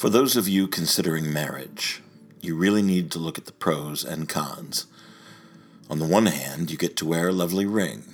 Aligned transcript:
For 0.00 0.08
those 0.08 0.34
of 0.34 0.48
you 0.48 0.66
considering 0.66 1.30
marriage, 1.30 2.00
you 2.40 2.56
really 2.56 2.80
need 2.80 3.10
to 3.10 3.18
look 3.18 3.36
at 3.36 3.44
the 3.44 3.52
pros 3.52 4.02
and 4.02 4.26
cons. 4.26 4.86
On 5.90 5.98
the 5.98 6.06
one 6.06 6.24
hand, 6.24 6.70
you 6.70 6.78
get 6.78 6.96
to 6.96 7.06
wear 7.06 7.28
a 7.28 7.32
lovely 7.32 7.66
ring. 7.66 8.04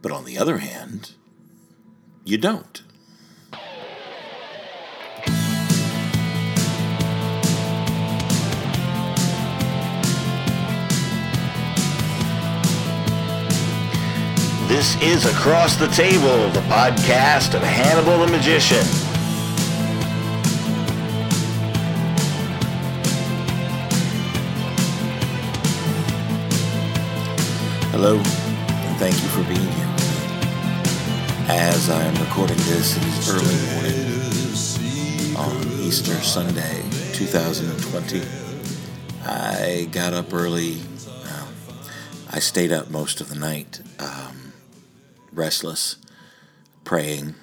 But 0.00 0.12
on 0.12 0.24
the 0.24 0.38
other 0.38 0.58
hand, 0.58 1.10
you 2.24 2.38
don't. 2.38 2.82
This 14.68 14.94
is 15.02 15.26
Across 15.26 15.78
the 15.78 15.88
Table, 15.88 16.48
the 16.50 16.60
podcast 16.68 17.54
of 17.54 17.62
Hannibal 17.64 18.24
the 18.24 18.28
Magician. 18.30 19.13
Hello, 27.96 28.16
and 28.16 28.96
thank 28.98 29.14
you 29.22 29.28
for 29.28 29.44
being 29.44 29.60
here. 29.60 29.94
As 31.48 31.88
I 31.88 32.02
am 32.02 32.20
recording 32.20 32.56
this, 32.56 32.96
it 32.96 33.04
is 33.04 33.30
early 33.30 33.54
morning 33.70 35.36
on 35.36 35.80
Easter 35.80 36.14
Sunday, 36.14 36.82
2020. 37.12 38.20
I 39.24 39.84
got 39.92 40.12
up 40.12 40.34
early. 40.34 40.78
Well, 41.22 41.48
I 42.32 42.40
stayed 42.40 42.72
up 42.72 42.90
most 42.90 43.20
of 43.20 43.28
the 43.28 43.36
night, 43.36 43.80
um, 44.00 44.52
restless, 45.32 45.96
praying, 46.82 47.36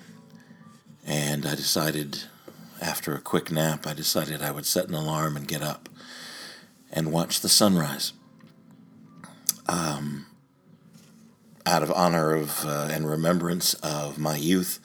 and 1.07 1.45
I 1.45 1.55
decided, 1.55 2.23
after 2.81 3.15
a 3.15 3.21
quick 3.21 3.51
nap, 3.53 3.87
I 3.87 3.93
decided 3.93 4.41
I 4.41 4.51
would 4.51 4.65
set 4.65 4.89
an 4.89 4.95
alarm 4.95 5.37
and 5.37 5.47
get 5.47 5.61
up 5.61 5.87
and 6.91 7.13
watch 7.13 7.39
the 7.39 7.47
sunrise. 7.47 8.11
Um, 9.69 10.25
out 11.65 11.83
of 11.83 11.91
honor 11.91 12.33
of 12.33 12.65
uh, 12.65 12.89
and 12.91 13.09
remembrance 13.09 13.73
of 13.75 14.17
my 14.17 14.35
youth, 14.35 14.79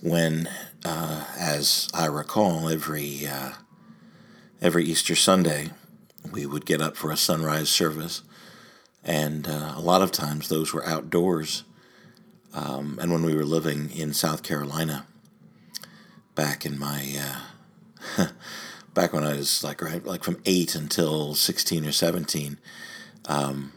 when, 0.00 0.48
uh, 0.84 1.24
as 1.38 1.88
I 1.94 2.06
recall, 2.06 2.68
every 2.68 3.26
uh, 3.26 3.52
every 4.60 4.84
Easter 4.84 5.14
Sunday 5.14 5.70
we 6.32 6.46
would 6.46 6.66
get 6.66 6.80
up 6.80 6.96
for 6.96 7.10
a 7.10 7.16
sunrise 7.16 7.68
service, 7.68 8.22
and 9.02 9.46
uh, 9.46 9.74
a 9.76 9.80
lot 9.80 10.02
of 10.02 10.12
times 10.12 10.48
those 10.48 10.72
were 10.72 10.86
outdoors. 10.86 11.64
Um, 12.52 12.98
and 13.02 13.10
when 13.10 13.24
we 13.24 13.34
were 13.34 13.44
living 13.44 13.90
in 13.90 14.14
South 14.14 14.42
Carolina, 14.42 15.06
back 16.34 16.64
in 16.64 16.78
my 16.78 17.42
uh, 18.18 18.26
back 18.94 19.12
when 19.12 19.24
I 19.24 19.36
was 19.36 19.62
like 19.64 19.82
right 19.82 20.04
like 20.04 20.24
from 20.24 20.40
eight 20.46 20.74
until 20.74 21.34
sixteen 21.34 21.84
or 21.84 21.92
seventeen. 21.92 22.58
Um, 23.26 23.72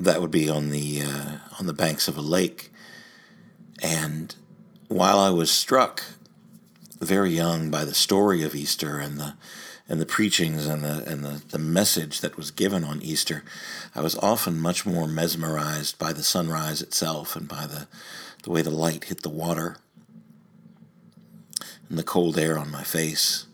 that 0.00 0.20
would 0.20 0.30
be 0.30 0.48
on 0.48 0.70
the 0.70 1.02
uh, 1.02 1.36
on 1.58 1.66
the 1.66 1.74
banks 1.74 2.08
of 2.08 2.16
a 2.16 2.22
lake. 2.22 2.72
And 3.82 4.34
while 4.88 5.18
I 5.18 5.30
was 5.30 5.50
struck 5.50 6.02
very 7.00 7.30
young 7.30 7.70
by 7.70 7.84
the 7.84 7.94
story 7.94 8.42
of 8.42 8.54
Easter 8.54 8.98
and 8.98 9.18
the 9.18 9.34
and 9.88 10.00
the 10.00 10.06
preachings 10.06 10.66
and 10.66 10.82
the 10.82 11.04
and 11.06 11.22
the, 11.22 11.42
the 11.50 11.58
message 11.58 12.20
that 12.20 12.36
was 12.36 12.50
given 12.50 12.82
on 12.82 13.02
Easter, 13.02 13.44
I 13.94 14.00
was 14.00 14.16
often 14.16 14.58
much 14.58 14.86
more 14.86 15.06
mesmerized 15.06 15.98
by 15.98 16.12
the 16.12 16.22
sunrise 16.22 16.80
itself 16.80 17.36
and 17.36 17.46
by 17.46 17.66
the 17.66 17.86
the 18.42 18.50
way 18.50 18.62
the 18.62 18.70
light 18.70 19.04
hit 19.04 19.22
the 19.22 19.28
water 19.28 19.76
and 21.90 21.98
the 21.98 22.02
cold 22.02 22.38
air 22.38 22.58
on 22.58 22.70
my 22.70 22.82
face 22.82 23.46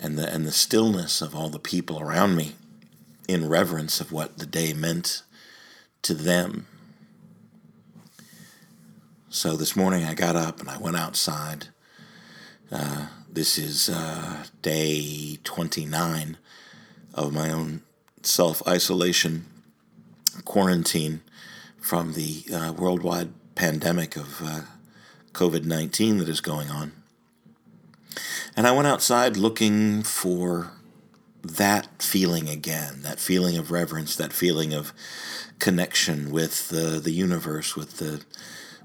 and 0.00 0.18
the 0.18 0.28
and 0.28 0.44
the 0.44 0.52
stillness 0.52 1.22
of 1.22 1.36
all 1.36 1.48
the 1.48 1.60
people 1.60 2.00
around 2.00 2.34
me 2.34 2.56
in 3.28 3.48
reverence 3.48 4.00
of 4.00 4.12
what 4.12 4.38
the 4.38 4.46
day 4.46 4.72
meant 4.72 5.22
to 6.02 6.14
them. 6.14 6.66
So 9.28 9.56
this 9.56 9.76
morning 9.76 10.04
I 10.04 10.14
got 10.14 10.36
up 10.36 10.60
and 10.60 10.68
I 10.68 10.78
went 10.78 10.96
outside. 10.96 11.68
Uh, 12.70 13.06
this 13.30 13.56
is 13.58 13.88
uh, 13.88 14.44
day 14.60 15.38
29 15.44 16.36
of 17.14 17.32
my 17.32 17.50
own 17.50 17.82
self 18.22 18.66
isolation 18.66 19.46
quarantine 20.44 21.22
from 21.80 22.12
the 22.12 22.44
uh, 22.52 22.72
worldwide 22.72 23.30
pandemic 23.54 24.16
of 24.16 24.42
uh, 24.42 24.60
COVID 25.32 25.64
19 25.64 26.18
that 26.18 26.28
is 26.28 26.40
going 26.40 26.70
on. 26.70 26.92
And 28.56 28.66
I 28.66 28.72
went 28.72 28.86
outside 28.86 29.36
looking 29.36 30.02
for 30.02 30.72
that 31.42 32.02
feeling 32.02 32.48
again, 32.48 33.02
that 33.02 33.18
feeling 33.18 33.56
of 33.56 33.70
reverence, 33.70 34.14
that 34.16 34.32
feeling 34.32 34.72
of 34.72 34.92
connection 35.58 36.30
with 36.30 36.68
the, 36.68 37.00
the 37.00 37.12
universe, 37.12 37.76
with 37.76 37.98
the 37.98 38.24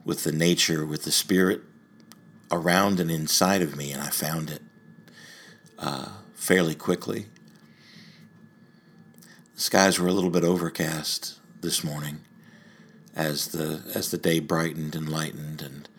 with 0.04 0.24
the 0.24 0.32
nature, 0.32 0.86
with 0.86 1.04
the 1.04 1.12
spirit 1.12 1.62
around 2.50 3.00
and 3.00 3.12
inside 3.12 3.62
of 3.62 3.76
me, 3.76 3.92
and 3.92 4.02
I 4.02 4.10
found 4.10 4.50
it 4.50 4.62
uh, 5.78 6.08
fairly 6.34 6.76
quickly. 6.76 7.26
The 9.56 9.62
skies 9.62 10.00
were 10.00 10.08
a 10.08 10.14
little 10.14 10.30
bit 10.30 10.46
overcast 10.46 11.40
this 11.60 11.84
morning 11.84 12.20
as 13.16 13.50
the 13.50 13.82
as 13.94 14.12
the 14.12 14.18
day 14.18 14.40
brightened 14.40 14.96
and 14.96 15.10
lightened, 15.10 15.62
and 15.62 15.90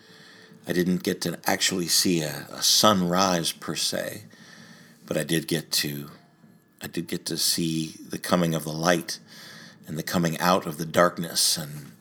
I 0.66 0.72
didn't 0.72 1.02
get 1.02 1.20
to 1.22 1.38
actually 1.44 1.88
see 1.88 2.22
a, 2.22 2.46
a 2.50 2.62
sunrise 2.62 3.52
per 3.52 3.74
se, 3.74 4.22
but 5.06 5.16
I 5.16 5.24
did 5.24 5.46
get 5.46 5.70
to 5.72 6.10
I 6.80 6.86
did 6.86 7.08
get 7.08 7.26
to 7.26 7.36
see 7.36 7.94
the 8.08 8.18
coming 8.18 8.54
of 8.54 8.64
the 8.64 8.72
light 8.72 9.18
and 9.86 9.98
the 9.98 10.02
coming 10.02 10.38
out 10.38 10.66
of 10.66 10.78
the 10.78 10.86
darkness. 10.86 11.56
And 11.56 11.92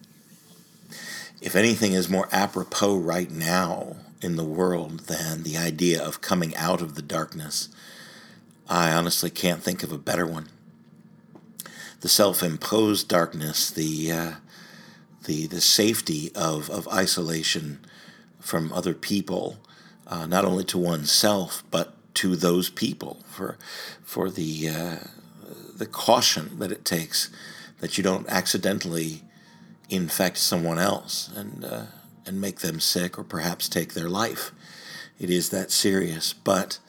if 1.42 1.56
anything 1.56 1.94
is 1.94 2.10
more 2.10 2.30
apropos 2.32 2.98
right 2.98 3.32
now 3.32 3.96
in 4.22 4.36
the 4.36 4.44
world 4.44 5.02
than 5.02 5.44
the 5.44 5.58
idea 5.58 6.04
of 6.04 6.22
coming 6.22 6.56
out 6.56 6.82
of 6.82 6.96
the 6.96 7.02
darkness, 7.02 7.70
I 8.70 8.92
honestly 8.92 9.30
can't 9.30 9.64
think 9.64 9.82
of 9.82 9.92
a 9.92 9.98
better 9.98 10.28
one. 10.28 10.50
The 12.02 12.10
self-imposed 12.10 13.08
darkness, 13.08 13.72
the 13.72 14.12
uh, 14.12 14.32
the 15.26 15.48
the 15.48 15.62
safety 15.62 16.32
of 16.36 16.70
of 16.70 16.88
isolation 16.90 17.80
from 18.40 18.72
other 18.72 18.94
people, 18.94 19.58
uh, 20.06 20.28
not 20.28 20.46
only 20.46 20.64
to 20.66 20.78
oneself 20.78 21.64
but 21.72 21.97
to 22.18 22.36
those 22.36 22.70
people 22.70 23.24
for 23.28 23.58
for 24.04 24.30
the 24.30 24.70
uh, 24.70 24.96
the 25.76 25.86
caution 25.86 26.58
that 26.58 26.72
it 26.72 26.84
takes 26.84 27.30
that 27.80 27.98
you 27.98 28.04
don't 28.04 28.28
accidentally 28.28 29.22
infect 29.90 30.38
someone 30.40 30.80
else 30.80 31.30
and 31.36 31.64
uh, 31.64 31.86
and 32.26 32.42
make 32.42 32.60
them 32.60 32.80
sick 32.80 33.20
or 33.20 33.24
perhaps 33.24 33.70
take 33.70 33.94
their 33.94 34.10
life. 34.10 34.52
It 35.20 35.30
is 35.30 35.50
that 35.50 35.72
serious, 35.72 36.34
but 36.34 36.80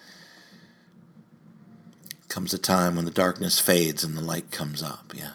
comes 2.28 2.52
a 2.52 2.58
time 2.58 2.96
when 2.96 3.04
the 3.04 3.10
darkness 3.10 3.58
fades 3.58 4.04
and 4.04 4.16
the 4.16 4.22
light 4.22 4.50
comes 4.50 4.82
up. 4.82 5.12
Yeah. 5.14 5.32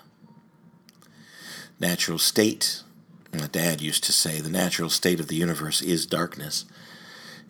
Natural 1.80 2.20
state. 2.20 2.82
My 3.32 3.48
dad 3.48 3.82
used 3.82 4.04
to 4.06 4.12
say 4.12 4.40
the 4.40 4.50
natural 4.50 4.90
state 4.90 5.20
of 5.20 5.28
the 5.28 5.36
universe 5.36 5.82
is 5.82 6.06
darkness. 6.06 6.66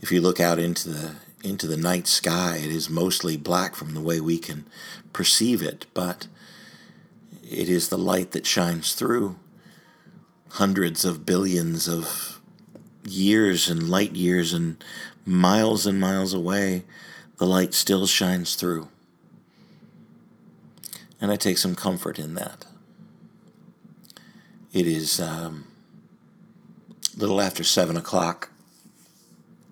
If 0.02 0.12
you 0.12 0.22
look 0.22 0.40
out 0.40 0.60
into 0.60 0.90
the 0.90 1.16
into 1.44 1.68
the 1.68 1.78
night 1.78 2.08
sky. 2.08 2.58
It 2.58 2.72
is 2.72 2.90
mostly 2.90 3.38
black 3.38 3.76
from 3.76 3.94
the 3.94 4.02
way 4.02 4.20
we 4.20 4.40
can 4.40 4.66
perceive 5.12 5.62
it, 5.62 5.86
but 5.94 6.28
it 7.44 7.70
is 7.70 7.90
the 7.90 7.98
light 7.98 8.32
that 8.32 8.48
shines 8.48 8.94
through 8.94 9.36
hundreds 10.52 11.04
of 11.04 11.26
billions 11.26 11.88
of 11.88 12.40
years 13.04 13.70
and 13.70 13.90
light 13.90 14.14
years 14.14 14.54
and 14.54 14.84
miles 15.26 15.86
and 15.86 16.00
miles 16.00 16.34
away. 16.34 16.84
The 17.38 17.46
light 17.46 17.74
still 17.74 18.08
shines 18.08 18.56
through. 18.56 18.88
And 21.20 21.32
I 21.32 21.36
take 21.36 21.58
some 21.58 21.76
comfort 21.76 22.20
in 22.20 22.36
that. 22.36 22.66
It 24.72 24.88
is 24.88 25.20
um, 25.20 25.68
little 27.16 27.42
after 27.42 27.64
seven 27.64 27.98
o'clock 27.98 28.50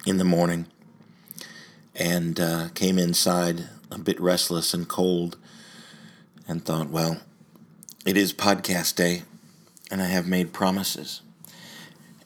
in 0.05 0.17
the 0.17 0.23
morning 0.23 0.67
and 2.01 2.39
uh, 2.39 2.69
came 2.73 2.97
inside 2.97 3.69
a 3.91 3.99
bit 3.99 4.19
restless 4.19 4.73
and 4.73 4.89
cold 4.89 5.37
and 6.47 6.65
thought, 6.65 6.89
well, 6.89 7.21
it 8.07 8.17
is 8.17 8.33
podcast 8.33 8.95
day 8.95 9.21
and 9.91 10.01
I 10.01 10.05
have 10.05 10.25
made 10.25 10.51
promises. 10.51 11.21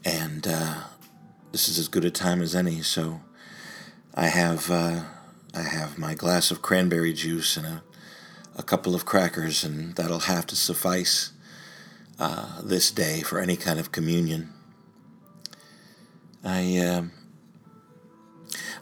And 0.05 0.47
uh, 0.47 0.75
this 1.51 1.67
is 1.67 1.77
as 1.77 1.89
good 1.89 2.05
a 2.05 2.09
time 2.11 2.41
as 2.41 2.55
any, 2.55 2.81
so 2.83 3.19
I 4.13 4.27
have 4.27 4.71
uh, 4.71 5.03
I 5.53 5.63
have 5.63 5.97
my 5.97 6.13
glass 6.13 6.51
of 6.51 6.61
cranberry 6.61 7.11
juice 7.11 7.57
and 7.57 7.65
a, 7.65 7.83
a 8.55 8.63
couple 8.63 8.93
of 8.93 9.05
crackers, 9.05 9.63
and 9.63 9.95
that'll 9.95 10.19
have 10.19 10.45
to 10.47 10.55
suffice 10.55 11.31
uh, 12.19 12.61
this 12.61 12.91
day 12.91 13.21
for 13.21 13.39
any 13.39 13.57
kind 13.57 13.79
of 13.79 13.91
communion. 13.91 14.53
I 16.43 16.77
uh, 16.77 17.01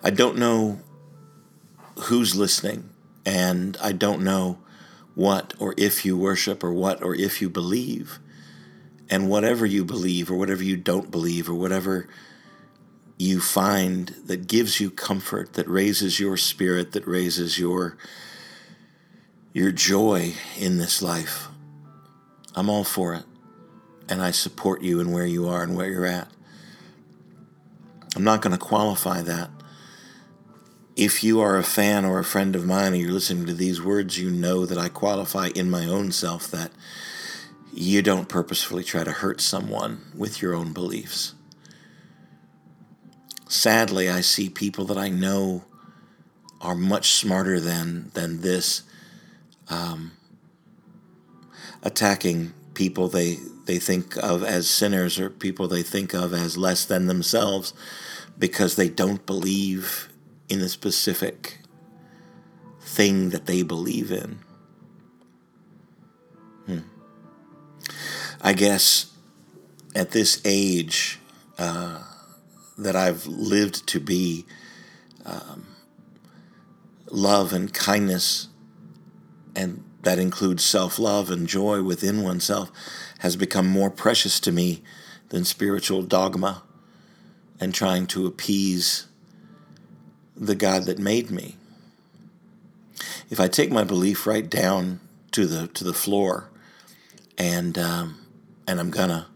I 0.03 0.09
don't 0.09 0.37
know 0.37 0.79
who's 1.97 2.35
listening, 2.35 2.89
and 3.25 3.77
I 3.81 3.93
don't 3.93 4.21
know 4.21 4.59
what 5.15 5.53
or 5.59 5.73
if 5.77 6.03
you 6.03 6.17
worship 6.17 6.63
or 6.63 6.73
what 6.73 7.01
or 7.01 7.15
if 7.15 7.41
you 7.41 7.49
believe. 7.49 8.19
And 9.09 9.29
whatever 9.29 9.65
you 9.65 9.85
believe 9.85 10.31
or 10.31 10.35
whatever 10.35 10.63
you 10.63 10.75
don't 10.75 11.11
believe 11.11 11.49
or 11.49 11.53
whatever 11.53 12.09
you 13.17 13.39
find 13.39 14.07
that 14.25 14.47
gives 14.47 14.79
you 14.79 14.89
comfort, 14.89 15.53
that 15.53 15.67
raises 15.67 16.19
your 16.19 16.35
spirit, 16.35 16.93
that 16.93 17.07
raises 17.07 17.59
your 17.59 17.97
your 19.53 19.71
joy 19.71 20.33
in 20.57 20.79
this 20.79 21.01
life. 21.01 21.47
I'm 22.55 22.69
all 22.69 22.83
for 22.83 23.13
it. 23.13 23.23
And 24.09 24.21
I 24.21 24.31
support 24.31 24.81
you 24.81 24.99
in 24.99 25.11
where 25.11 25.27
you 25.27 25.47
are 25.47 25.61
and 25.61 25.75
where 25.75 25.89
you're 25.89 26.07
at. 26.07 26.27
I'm 28.15 28.23
not 28.23 28.41
going 28.41 28.51
to 28.51 28.59
qualify 28.59 29.21
that. 29.21 29.49
If 30.95 31.23
you 31.23 31.41
are 31.41 31.57
a 31.57 31.63
fan 31.63 32.05
or 32.05 32.19
a 32.19 32.23
friend 32.23 32.55
of 32.55 32.65
mine 32.65 32.93
and 32.93 33.01
you're 33.01 33.11
listening 33.11 33.47
to 33.47 33.53
these 33.53 33.81
words, 33.81 34.19
you 34.19 34.29
know 34.29 34.65
that 34.65 34.77
I 34.77 34.89
qualify 34.89 35.49
in 35.55 35.69
my 35.69 35.87
own 35.87 36.11
self 36.11 36.51
that 36.51 36.71
you 37.73 38.03
don't 38.03 38.29
purposefully 38.29 38.83
try 38.83 39.03
to 39.03 39.11
hurt 39.11 39.41
someone 39.41 40.01
with 40.15 40.39
your 40.41 40.53
own 40.53 40.71
beliefs. 40.71 41.33
Sadly, 43.47 44.07
I 44.07 44.21
see 44.21 44.49
people 44.49 44.85
that 44.85 44.97
I 44.97 45.09
know 45.09 45.63
are 46.61 46.75
much 46.75 47.11
smarter 47.11 47.59
than 47.59 48.11
than 48.13 48.41
this, 48.41 48.83
um, 49.69 50.11
attacking 51.81 52.53
people 52.75 53.07
they 53.07 53.39
they 53.65 53.79
think 53.79 54.15
of 54.17 54.43
as 54.43 54.69
sinners 54.69 55.19
or 55.19 55.29
people 55.29 55.67
they 55.67 55.83
think 55.83 56.13
of 56.13 56.33
as 56.33 56.55
less 56.55 56.85
than 56.85 57.07
themselves 57.07 57.73
because 58.37 58.75
they 58.75 58.89
don't 58.89 59.25
believe 59.25 60.12
in 60.53 60.59
the 60.59 60.69
specific 60.69 61.59
thing 62.79 63.31
that 63.31 63.47
they 63.47 63.63
believe 63.63 64.11
in. 64.11 64.39
Hmm. 66.65 66.79
I 68.39 68.53
guess 68.53 69.11
at 69.95 70.11
this 70.11 70.41
age 70.45 71.19
uh, 71.57 72.03
that 72.77 72.95
I've 72.95 73.25
lived 73.25 73.87
to 73.87 73.99
be, 73.99 74.45
um, 75.25 75.67
love 77.09 77.51
and 77.51 77.73
kindness, 77.73 78.47
and 79.55 79.83
that 80.03 80.19
includes 80.19 80.63
self 80.63 80.99
love 80.99 81.29
and 81.29 81.47
joy 81.47 81.81
within 81.81 82.23
oneself, 82.23 82.71
has 83.19 83.35
become 83.35 83.67
more 83.67 83.89
precious 83.89 84.39
to 84.41 84.51
me 84.51 84.83
than 85.29 85.45
spiritual 85.45 86.03
dogma 86.03 86.63
and 87.59 87.73
trying 87.73 88.05
to 88.07 88.27
appease 88.27 89.07
the 90.45 90.55
God 90.55 90.85
that 90.85 90.99
made 90.99 91.31
me. 91.31 91.55
If 93.29 93.39
I 93.39 93.47
take 93.47 93.71
my 93.71 93.83
belief 93.83 94.27
right 94.27 94.49
down 94.49 94.99
to 95.31 95.45
the 95.45 95.67
to 95.67 95.83
the 95.83 95.93
floor, 95.93 96.49
and 97.37 97.77
um, 97.77 98.21
and 98.67 98.79
I'm 98.79 98.91
gonna, 98.91 99.27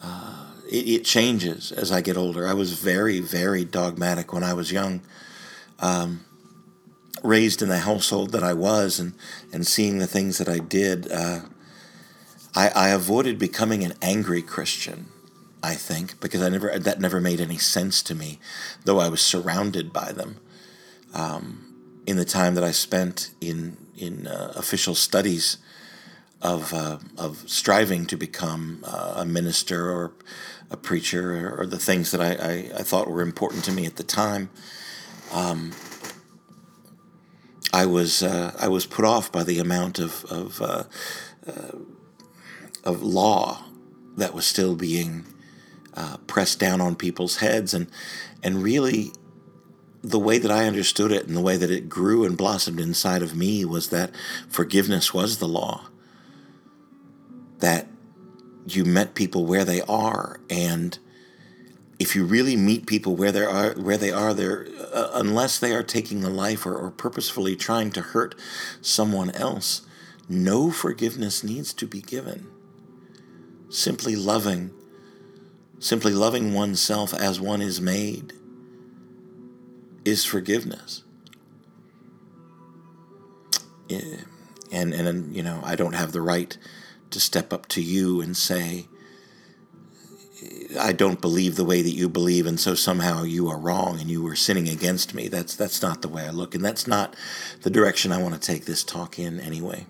uh, 0.00 0.46
it, 0.70 0.88
it, 0.88 1.04
changes 1.04 1.72
as 1.72 1.90
I 1.90 2.00
get 2.00 2.16
older. 2.16 2.46
I 2.46 2.54
was 2.54 2.78
very 2.78 3.20
very 3.20 3.64
dogmatic 3.64 4.32
when 4.32 4.44
I 4.44 4.54
was 4.54 4.70
young. 4.70 5.00
Um, 5.80 6.24
raised 7.22 7.62
in 7.62 7.68
the 7.68 7.80
household 7.80 8.30
that 8.30 8.44
I 8.44 8.52
was, 8.52 9.00
and 9.00 9.14
and 9.52 9.66
seeing 9.66 9.98
the 9.98 10.06
things 10.06 10.38
that 10.38 10.48
I 10.48 10.58
did, 10.58 11.10
uh, 11.10 11.40
I, 12.54 12.68
I 12.68 12.88
avoided 12.90 13.38
becoming 13.38 13.84
an 13.84 13.94
angry 14.00 14.42
Christian. 14.42 15.06
I 15.66 15.74
think, 15.74 16.20
because 16.20 16.42
I 16.42 16.48
never 16.48 16.78
that 16.78 17.00
never 17.00 17.20
made 17.20 17.40
any 17.40 17.58
sense 17.58 18.00
to 18.04 18.14
me, 18.14 18.38
though 18.84 19.00
I 19.00 19.08
was 19.08 19.20
surrounded 19.20 19.92
by 19.92 20.12
them. 20.12 20.38
Um, 21.12 22.02
in 22.06 22.16
the 22.16 22.24
time 22.24 22.54
that 22.54 22.62
I 22.62 22.70
spent 22.70 23.32
in 23.40 23.76
in 23.96 24.28
uh, 24.28 24.52
official 24.54 24.94
studies 24.94 25.58
of 26.40 26.72
uh, 26.72 26.98
of 27.18 27.42
striving 27.46 28.06
to 28.06 28.16
become 28.16 28.84
uh, 28.84 29.14
a 29.16 29.26
minister 29.26 29.90
or 29.90 30.12
a 30.70 30.76
preacher 30.76 31.48
or, 31.48 31.62
or 31.62 31.66
the 31.66 31.78
things 31.78 32.12
that 32.12 32.20
I, 32.20 32.32
I, 32.34 32.80
I, 32.80 32.82
thought 32.82 33.08
were 33.08 33.22
important 33.22 33.64
to 33.64 33.72
me 33.72 33.86
at 33.86 33.96
the 33.96 34.02
time. 34.02 34.50
Um, 35.32 35.72
I 37.72 37.86
was 37.86 38.22
uh, 38.22 38.54
I 38.58 38.68
was 38.68 38.86
put 38.86 39.04
off 39.04 39.32
by 39.32 39.42
the 39.42 39.58
amount 39.58 39.98
of 39.98 40.24
of, 40.26 40.62
uh, 40.62 40.84
uh, 41.46 41.78
of 42.84 43.02
law 43.02 43.64
that 44.16 44.32
was 44.32 44.46
still 44.46 44.76
being 44.76 45.24
uh, 45.96 46.18
pressed 46.26 46.60
down 46.60 46.80
on 46.80 46.96
people's 46.96 47.38
heads. 47.38 47.74
And 47.74 47.88
and 48.42 48.62
really 48.62 49.12
the 50.02 50.18
way 50.18 50.38
that 50.38 50.50
I 50.50 50.66
understood 50.66 51.10
it 51.10 51.26
and 51.26 51.36
the 51.36 51.40
way 51.40 51.56
that 51.56 51.70
it 51.70 51.88
grew 51.88 52.24
and 52.24 52.36
blossomed 52.36 52.78
inside 52.78 53.22
of 53.22 53.34
me 53.34 53.64
was 53.64 53.88
that 53.90 54.10
forgiveness 54.48 55.12
was 55.12 55.38
the 55.38 55.48
law. 55.48 55.88
That 57.58 57.88
you 58.66 58.84
met 58.84 59.14
people 59.14 59.46
where 59.46 59.64
they 59.64 59.80
are. 59.82 60.40
And 60.48 60.98
if 61.98 62.14
you 62.14 62.24
really 62.24 62.56
meet 62.56 62.86
people 62.86 63.16
where 63.16 63.32
they 63.32 63.44
are 63.44 63.72
where 63.74 63.96
they 63.96 64.12
are 64.12 64.34
there 64.34 64.68
uh, 64.92 65.10
unless 65.14 65.58
they 65.58 65.72
are 65.74 65.82
taking 65.82 66.22
a 66.22 66.30
life 66.30 66.66
or, 66.66 66.76
or 66.76 66.90
purposefully 66.90 67.56
trying 67.56 67.90
to 67.92 68.02
hurt 68.02 68.34
someone 68.80 69.30
else 69.30 69.86
no 70.28 70.70
forgiveness 70.70 71.44
needs 71.44 71.72
to 71.74 71.86
be 71.86 72.00
given. 72.00 72.48
Simply 73.68 74.16
loving 74.16 74.72
Simply 75.86 76.14
loving 76.14 76.52
oneself 76.52 77.14
as 77.14 77.40
one 77.40 77.62
is 77.62 77.80
made 77.80 78.32
is 80.04 80.24
forgiveness. 80.24 81.04
And, 83.88 84.92
and, 84.92 85.36
you 85.36 85.44
know, 85.44 85.60
I 85.62 85.76
don't 85.76 85.92
have 85.92 86.10
the 86.10 86.20
right 86.20 86.58
to 87.10 87.20
step 87.20 87.52
up 87.52 87.68
to 87.68 87.80
you 87.80 88.20
and 88.20 88.36
say, 88.36 88.88
I 90.76 90.92
don't 90.92 91.20
believe 91.20 91.54
the 91.54 91.64
way 91.64 91.82
that 91.82 91.94
you 91.94 92.08
believe, 92.08 92.46
and 92.46 92.58
so 92.58 92.74
somehow 92.74 93.22
you 93.22 93.48
are 93.48 93.56
wrong 93.56 94.00
and 94.00 94.10
you 94.10 94.24
were 94.24 94.34
sinning 94.34 94.68
against 94.68 95.14
me. 95.14 95.28
That's 95.28 95.54
that's 95.54 95.82
not 95.82 96.02
the 96.02 96.08
way 96.08 96.26
I 96.26 96.30
look, 96.30 96.56
and 96.56 96.64
that's 96.64 96.88
not 96.88 97.14
the 97.62 97.70
direction 97.70 98.10
I 98.10 98.20
want 98.20 98.34
to 98.34 98.40
take 98.40 98.64
this 98.64 98.82
talk 98.82 99.20
in 99.20 99.38
anyway. 99.38 99.86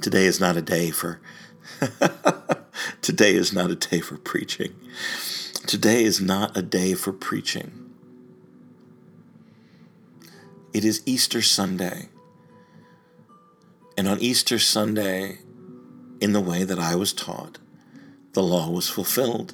Today 0.00 0.26
is 0.26 0.38
not 0.38 0.56
a 0.56 0.62
day 0.62 0.92
for 0.92 1.20
Today 3.04 3.34
is 3.34 3.52
not 3.52 3.70
a 3.70 3.76
day 3.76 4.00
for 4.00 4.16
preaching. 4.16 4.72
Today 5.66 6.04
is 6.04 6.22
not 6.22 6.56
a 6.56 6.62
day 6.62 6.94
for 6.94 7.12
preaching. 7.12 7.90
It 10.72 10.86
is 10.86 11.02
Easter 11.04 11.42
Sunday. 11.42 12.08
And 13.98 14.08
on 14.08 14.20
Easter 14.20 14.58
Sunday, 14.58 15.40
in 16.18 16.32
the 16.32 16.40
way 16.40 16.64
that 16.64 16.78
I 16.78 16.94
was 16.94 17.12
taught, 17.12 17.58
the 18.32 18.42
law 18.42 18.70
was 18.70 18.88
fulfilled, 18.88 19.52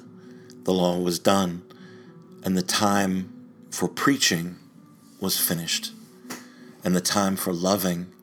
the 0.63 0.71
law 0.71 0.97
was 0.97 1.19
done, 1.19 1.63
and 2.43 2.55
the 2.55 2.61
time 2.61 3.49
for 3.69 3.89
preaching 3.89 4.55
was 5.19 5.37
finished, 5.37 5.91
and 6.85 6.95
the 6.95 7.01
time 7.01 7.35
for 7.35 7.51
loving 7.51 8.13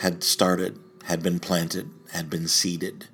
had 0.00 0.22
started, 0.22 0.78
had 1.04 1.22
been 1.22 1.40
planted, 1.40 1.88
had 2.12 2.28
been 2.28 2.48
seeded. 2.48 3.06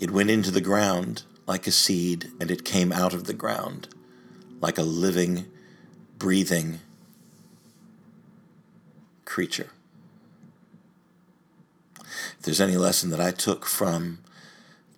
It 0.00 0.10
went 0.10 0.30
into 0.30 0.50
the 0.50 0.60
ground 0.60 1.22
like 1.46 1.66
a 1.66 1.70
seed, 1.70 2.30
and 2.40 2.50
it 2.50 2.64
came 2.64 2.92
out 2.92 3.14
of 3.14 3.24
the 3.24 3.34
ground 3.34 3.88
like 4.60 4.78
a 4.78 4.82
living, 4.82 5.46
breathing 6.18 6.80
creature. 9.24 9.70
If 11.98 12.42
there's 12.42 12.60
any 12.60 12.76
lesson 12.76 13.10
that 13.10 13.20
I 13.20 13.30
took 13.30 13.66
from 13.66 14.20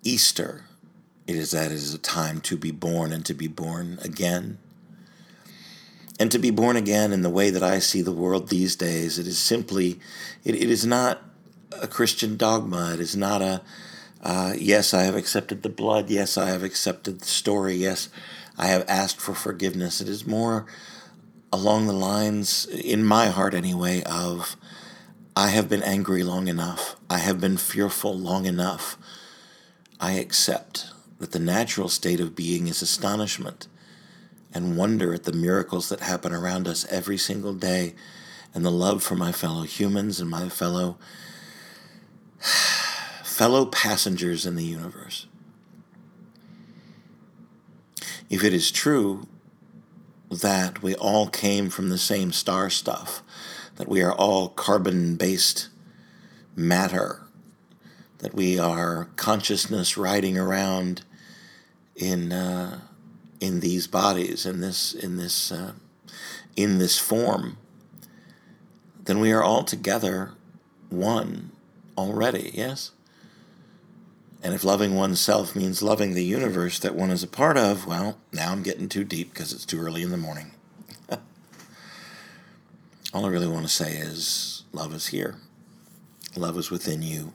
Easter, 0.03 0.65
it 1.25 1.35
is 1.35 1.51
that 1.51 1.71
it 1.71 1.75
is 1.75 1.93
a 1.93 1.99
time 1.99 2.39
to 2.41 2.55
be 2.55 2.71
born 2.71 3.11
and 3.11 3.25
to 3.25 3.33
be 3.33 3.47
born 3.47 3.99
again. 4.01 4.57
And 6.19 6.31
to 6.31 6.39
be 6.39 6.49
born 6.49 6.77
again 6.77 7.11
in 7.11 7.21
the 7.21 7.29
way 7.29 7.49
that 7.49 7.61
I 7.61 7.79
see 7.79 8.01
the 8.01 8.11
world 8.11 8.49
these 8.49 8.75
days, 8.75 9.19
it 9.19 9.27
is 9.27 9.37
simply, 9.37 9.99
it, 10.43 10.55
it 10.55 10.69
is 10.69 10.85
not 10.85 11.21
a 11.81 11.87
Christian 11.87 12.37
dogma. 12.37 12.93
It 12.93 12.99
is 12.99 13.15
not 13.15 13.41
a, 13.41 13.61
uh, 14.27 14.53
yes, 14.59 14.93
I 14.93 15.03
have 15.03 15.15
accepted 15.15 15.63
the 15.63 15.69
blood. 15.69 16.09
Yes, 16.09 16.37
I 16.37 16.49
have 16.49 16.61
accepted 16.61 17.21
the 17.21 17.25
story. 17.25 17.75
Yes, 17.75 18.09
I 18.57 18.67
have 18.67 18.83
asked 18.89 19.21
for 19.21 19.33
forgiveness. 19.33 20.01
It 20.01 20.09
is 20.09 20.27
more 20.27 20.65
along 21.53 21.87
the 21.87 21.93
lines, 21.93 22.65
in 22.65 23.05
my 23.05 23.27
heart 23.27 23.53
anyway, 23.53 24.03
of 24.03 24.57
I 25.33 25.47
have 25.51 25.69
been 25.69 25.81
angry 25.81 26.23
long 26.23 26.49
enough. 26.49 26.97
I 27.09 27.19
have 27.19 27.39
been 27.39 27.55
fearful 27.55 28.19
long 28.19 28.45
enough. 28.45 28.97
I 29.97 30.13
accept 30.13 30.87
that 31.19 31.31
the 31.31 31.39
natural 31.39 31.87
state 31.87 32.19
of 32.19 32.35
being 32.35 32.67
is 32.67 32.81
astonishment 32.81 33.67
and 34.53 34.75
wonder 34.75 35.13
at 35.13 35.23
the 35.23 35.31
miracles 35.31 35.87
that 35.87 36.01
happen 36.01 36.33
around 36.33 36.67
us 36.67 36.85
every 36.91 37.17
single 37.17 37.53
day 37.53 37.95
and 38.53 38.65
the 38.65 38.71
love 38.71 39.03
for 39.03 39.15
my 39.15 39.31
fellow 39.31 39.61
humans 39.61 40.19
and 40.19 40.29
my 40.29 40.49
fellow 40.49 40.97
fellow 43.37 43.67
passengers 43.67 44.47
in 44.47 44.55
the 44.55 44.63
universe. 44.63 45.27
If 48.31 48.43
it 48.43 48.51
is 48.51 48.71
true 48.71 49.27
that 50.31 50.81
we 50.81 50.95
all 50.95 51.27
came 51.27 51.69
from 51.69 51.89
the 51.89 51.99
same 51.99 52.31
star 52.31 52.71
stuff, 52.71 53.21
that 53.75 53.87
we 53.87 54.01
are 54.01 54.11
all 54.11 54.49
carbon 54.49 55.17
based 55.17 55.69
matter, 56.55 57.21
that 58.17 58.33
we 58.33 58.57
are 58.57 59.09
consciousness 59.17 59.97
riding 59.97 60.35
around 60.35 61.03
in 61.95 62.31
uh, 62.31 62.79
in 63.39 63.59
these 63.59 63.85
bodies 63.85 64.47
in 64.47 64.61
this 64.61 64.95
in 64.95 65.17
this 65.17 65.51
uh, 65.51 65.73
in 66.55 66.79
this 66.79 66.97
form, 66.97 67.59
then 69.03 69.19
we 69.19 69.31
are 69.31 69.43
all 69.43 69.63
together 69.63 70.31
one 70.89 71.51
already. 71.95 72.49
Yes. 72.55 72.93
And 74.43 74.53
if 74.53 74.63
loving 74.63 74.95
oneself 74.95 75.55
means 75.55 75.81
loving 75.81 76.13
the 76.13 76.23
universe 76.23 76.79
that 76.79 76.95
one 76.95 77.09
is 77.09 77.23
a 77.23 77.27
part 77.27 77.57
of, 77.57 77.87
well, 77.87 78.17
now 78.31 78.51
I'm 78.51 78.63
getting 78.63 78.87
too 78.87 79.03
deep 79.03 79.33
because 79.33 79.51
it's 79.51 79.65
too 79.65 79.79
early 79.79 80.03
in 80.03 80.11
the 80.11 80.17
morning. 80.17 80.51
All 83.13 83.25
I 83.25 83.29
really 83.29 83.47
want 83.47 83.65
to 83.65 83.73
say 83.73 83.93
is 83.93 84.63
love 84.71 84.93
is 84.93 85.07
here. 85.07 85.35
Love 86.35 86.57
is 86.57 86.69
within 86.69 87.01
you. 87.01 87.33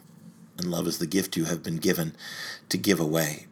And 0.58 0.70
love 0.70 0.86
is 0.86 0.98
the 0.98 1.06
gift 1.06 1.36
you 1.36 1.46
have 1.46 1.62
been 1.62 1.78
given 1.78 2.14
to 2.68 2.78
give 2.78 3.00
away. 3.00 3.46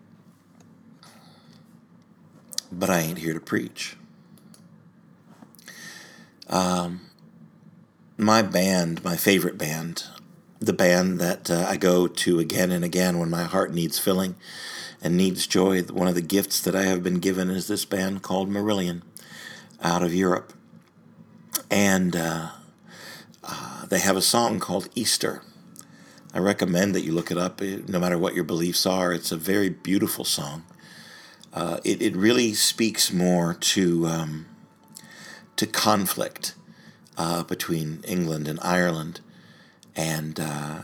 But 2.70 2.88
I 2.88 3.00
ain't 3.00 3.18
here 3.18 3.34
to 3.34 3.40
preach. 3.40 3.96
Um, 6.48 7.00
my 8.16 8.42
band, 8.42 9.02
my 9.02 9.16
favorite 9.16 9.58
band, 9.58 10.04
the 10.60 10.72
band 10.74 11.18
that 11.18 11.50
uh, 11.50 11.64
I 11.66 11.76
go 11.76 12.06
to 12.06 12.38
again 12.38 12.70
and 12.70 12.84
again 12.84 13.18
when 13.18 13.30
my 13.30 13.44
heart 13.44 13.72
needs 13.72 13.98
filling 13.98 14.36
and 15.02 15.16
needs 15.16 15.46
joy. 15.46 15.82
One 15.82 16.06
of 16.06 16.14
the 16.14 16.20
gifts 16.20 16.60
that 16.60 16.76
I 16.76 16.82
have 16.82 17.02
been 17.02 17.18
given 17.18 17.50
is 17.50 17.66
this 17.66 17.86
band 17.86 18.22
called 18.22 18.50
Marillion 18.50 19.02
out 19.82 20.02
of 20.02 20.14
Europe. 20.14 20.52
And 21.70 22.14
uh, 22.14 22.50
uh, 23.42 23.86
they 23.86 24.00
have 24.00 24.16
a 24.16 24.22
song 24.22 24.60
called 24.60 24.90
Easter. 24.94 25.42
I 26.34 26.38
recommend 26.38 26.94
that 26.94 27.04
you 27.04 27.12
look 27.12 27.30
it 27.30 27.38
up, 27.38 27.60
no 27.62 27.98
matter 27.98 28.18
what 28.18 28.34
your 28.34 28.44
beliefs 28.44 28.84
are. 28.84 29.12
It's 29.12 29.32
a 29.32 29.36
very 29.36 29.70
beautiful 29.70 30.24
song. 30.24 30.64
Uh, 31.52 31.80
it, 31.82 32.00
it 32.02 32.14
really 32.14 32.52
speaks 32.52 33.12
more 33.12 33.54
to, 33.54 34.06
um, 34.06 34.46
to 35.56 35.66
conflict 35.66 36.54
uh, 37.16 37.42
between 37.44 38.04
England 38.06 38.46
and 38.46 38.60
Ireland 38.62 39.20
and 40.00 40.40
uh, 40.40 40.78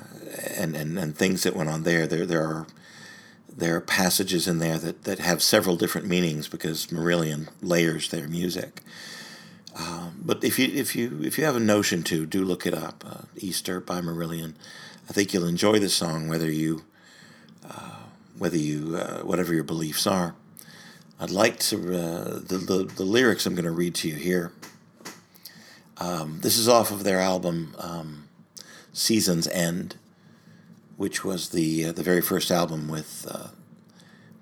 and, 0.56 0.76
and 0.76 0.98
and 0.98 1.16
things 1.16 1.42
that 1.42 1.56
went 1.56 1.70
on 1.70 1.82
there. 1.84 2.06
There 2.06 2.26
there 2.26 2.44
are 2.44 2.66
there 3.48 3.76
are 3.76 3.80
passages 3.80 4.46
in 4.46 4.58
there 4.58 4.78
that, 4.78 5.04
that 5.04 5.18
have 5.18 5.42
several 5.42 5.76
different 5.76 6.06
meanings 6.06 6.46
because 6.46 6.88
Marillion 6.88 7.48
layers 7.62 8.10
their 8.10 8.28
music. 8.28 8.82
Uh, 9.74 10.10
but 10.22 10.44
if 10.44 10.58
you 10.58 10.68
if 10.72 10.94
you 10.94 11.22
if 11.22 11.38
you 11.38 11.44
have 11.44 11.56
a 11.56 11.60
notion 11.60 12.02
to, 12.02 12.26
do 12.26 12.44
look 12.44 12.66
it 12.66 12.74
up. 12.74 13.04
Uh, 13.06 13.22
Easter 13.36 13.80
by 13.80 14.00
Marillion. 14.00 14.54
I 15.08 15.12
think 15.12 15.32
you'll 15.32 15.46
enjoy 15.46 15.78
the 15.78 15.88
song 15.88 16.28
whether 16.28 16.50
you 16.50 16.84
uh, 17.64 18.00
whether 18.36 18.58
you 18.58 18.96
uh, 18.96 19.20
whatever 19.20 19.54
your 19.54 19.64
beliefs 19.64 20.06
are. 20.06 20.34
I'd 21.18 21.30
like 21.30 21.58
to 21.70 21.76
uh, 21.76 22.24
the, 22.40 22.58
the 22.58 22.92
the 22.96 23.04
lyrics 23.04 23.46
I'm 23.46 23.54
going 23.54 23.64
to 23.64 23.70
read 23.70 23.94
to 23.96 24.08
you 24.08 24.16
here. 24.16 24.52
Um, 25.98 26.40
this 26.42 26.58
is 26.58 26.68
off 26.68 26.90
of 26.90 27.04
their 27.04 27.20
album. 27.20 27.74
Um, 27.78 28.25
Season's 28.96 29.46
End, 29.48 29.96
which 30.96 31.22
was 31.22 31.50
the 31.50 31.84
uh, 31.84 31.92
the 31.92 32.02
very 32.02 32.22
first 32.22 32.50
album 32.50 32.88
with 32.88 33.26
uh, 33.30 33.48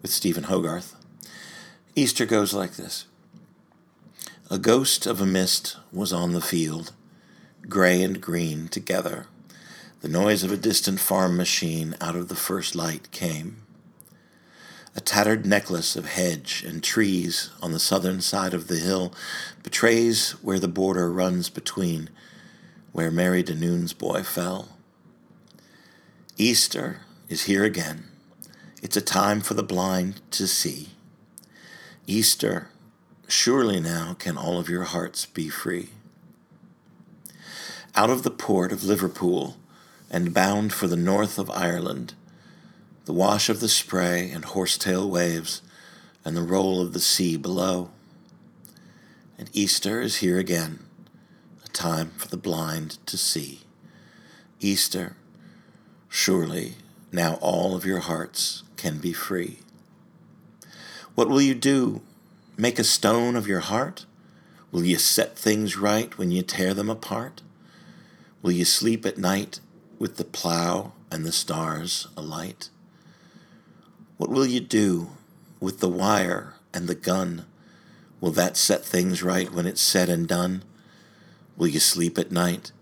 with 0.01 0.13
Stephen 0.13 0.45
Hogarth. 0.45 0.95
Easter 1.97 2.25
goes 2.25 2.55
like 2.55 2.75
this: 2.75 3.07
A 4.49 4.59
ghost 4.59 5.07
of 5.07 5.21
a 5.21 5.27
mist 5.27 5.77
was 5.93 6.13
on 6.13 6.35
the 6.35 6.41
field, 6.41 6.93
gray 7.69 8.01
and 8.01 8.21
green 8.21 8.69
together. 8.69 9.27
The 10.03 10.09
noise 10.09 10.45
of 10.45 10.53
a 10.53 10.57
distant 10.57 11.01
farm 11.01 11.37
machine 11.37 11.97
out 12.01 12.15
of 12.15 12.29
the 12.29 12.37
first 12.37 12.77
light 12.77 13.11
came. 13.11 13.57
A 14.95 15.01
tattered 15.01 15.45
necklace 15.45 15.97
of 15.97 16.07
hedge 16.07 16.63
and 16.65 16.81
trees 16.81 17.51
on 17.61 17.73
the 17.73 17.81
southern 17.81 18.21
side 18.21 18.55
of 18.55 18.69
the 18.69 18.79
hill 18.79 19.13
betrays 19.65 20.33
where 20.43 20.61
the 20.61 20.69
border 20.69 21.11
runs 21.11 21.51
between 21.51 22.09
where 22.95 23.11
Mary 23.11 23.43
Danoon's 23.43 23.93
boy 23.93 24.23
fell. 24.23 24.69
Easter 26.37 27.01
is 27.29 27.43
here 27.43 27.65
again. 27.65 28.05
It's 28.85 28.97
a 28.97 29.01
time 29.01 29.41
for 29.41 29.55
the 29.55 29.65
blind 29.65 30.21
to 30.31 30.47
see. 30.47 30.91
Easter, 32.07 32.69
surely 33.27 33.81
now 33.81 34.15
can 34.15 34.39
all 34.39 34.61
of 34.61 34.69
your 34.69 34.85
hearts 34.85 35.27
be 35.27 35.49
free. 35.49 35.89
Out 37.97 38.11
of 38.11 38.23
the 38.23 38.31
port 38.31 38.71
of 38.71 38.85
Liverpool 38.85 39.57
and 40.09 40.33
bound 40.33 40.73
for 40.73 40.87
the 40.87 40.95
north 40.95 41.37
of 41.37 41.51
Ireland, 41.51 42.15
the 43.07 43.13
wash 43.13 43.49
of 43.49 43.59
the 43.59 43.69
spray 43.69 44.31
and 44.31 44.45
horsetail 44.45 45.11
waves 45.11 45.63
and 46.25 46.37
the 46.37 46.43
roll 46.43 46.81
of 46.81 46.93
the 46.93 47.01
sea 47.01 47.37
below. 47.37 47.91
And 49.37 49.51
Easter 49.53 50.01
is 50.01 50.19
here 50.19 50.39
again 50.39 50.79
time 51.75 52.13
for 52.17 52.29
the 52.29 52.37
blind 52.37 53.05
to 53.07 53.19
see. 53.19 53.61
Easter, 54.61 55.17
surely 56.09 56.77
now 57.13 57.35
all 57.41 57.75
of 57.75 57.85
your 57.85 58.01
hearts 58.01 58.63
can 58.77 58.99
be 58.99 59.13
free. 59.13 59.59
What 61.15 61.29
will 61.29 61.43
you 61.43 61.55
do? 61.55 62.01
Make 62.57 62.79
a 62.79 62.85
stone 62.85 63.37
of 63.37 63.47
your 63.47 63.61
heart? 63.61 64.07
Will 64.73 64.85
you 64.85 64.97
set 64.97 65.37
things 65.37 65.77
right 65.77 66.17
when 66.17 66.31
you 66.31 66.43
tear 66.43 66.73
them 66.75 66.89
apart? 66.89 67.43
Will 68.43 68.53
you 68.53 68.65
sleep 68.65 69.05
at 69.05 69.19
night 69.19 69.61
with 69.99 70.17
the 70.17 70.25
plow 70.25 70.93
and 71.11 71.25
the 71.25 71.33
stars 71.33 72.09
alight? 72.17 72.71
What 74.17 74.31
will 74.31 74.47
you 74.47 74.61
do 74.61 75.11
with 75.61 75.81
the 75.81 75.89
wire 75.89 76.55
and 76.73 76.89
the 76.89 76.95
gun? 76.95 77.47
Will 78.21 78.33
that 78.33 78.57
set 78.57 78.85
things 78.85 79.23
right 79.23 79.53
when 79.53 79.67
it's 79.67 79.81
said 79.81 80.09
and 80.09 80.27
done? 80.27 80.63
Will 81.57 81.69
you 81.69 81.81
sleep 81.81 82.19
at 82.19 82.33
night? 82.33 82.73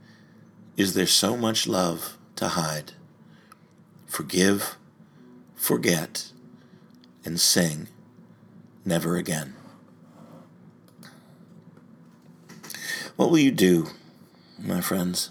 Is 0.76 0.95
there 0.95 1.07
so 1.07 1.37
much 1.37 1.67
love 1.67 2.17
to 2.37 2.49
hide? 2.49 2.93
Forgive, 4.07 4.76
forget, 5.55 6.33
and 7.25 7.38
sing 7.38 7.88
never 8.85 9.17
again. 9.17 9.55
What 13.17 13.31
will 13.31 13.38
you 13.38 13.52
do, 13.52 13.88
my 14.59 14.81
friends? 14.81 15.31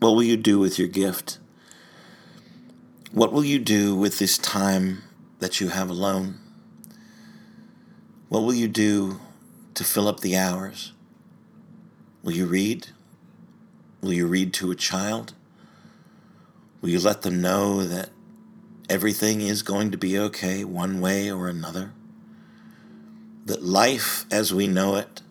What 0.00 0.10
will 0.10 0.22
you 0.22 0.36
do 0.36 0.58
with 0.58 0.78
your 0.78 0.88
gift? 0.88 1.38
What 3.10 3.32
will 3.32 3.44
you 3.44 3.58
do 3.58 3.96
with 3.96 4.18
this 4.18 4.36
time 4.36 5.02
that 5.38 5.60
you 5.60 5.70
have 5.70 5.88
alone? 5.88 6.38
What 8.28 8.42
will 8.42 8.54
you 8.54 8.68
do 8.68 9.20
to 9.74 9.84
fill 9.84 10.08
up 10.08 10.20
the 10.20 10.36
hours? 10.36 10.92
Will 12.26 12.32
you 12.32 12.46
read? 12.46 12.88
Will 14.00 14.12
you 14.12 14.26
read 14.26 14.52
to 14.54 14.72
a 14.72 14.74
child? 14.74 15.32
Will 16.80 16.88
you 16.88 16.98
let 16.98 17.22
them 17.22 17.40
know 17.40 17.84
that 17.84 18.10
everything 18.90 19.42
is 19.42 19.62
going 19.62 19.92
to 19.92 19.96
be 19.96 20.18
okay 20.18 20.64
one 20.64 21.00
way 21.00 21.30
or 21.30 21.46
another? 21.46 21.92
That 23.44 23.62
life 23.62 24.24
as 24.28 24.52
we 24.52 24.66
know 24.66 24.96
it, 24.96 25.22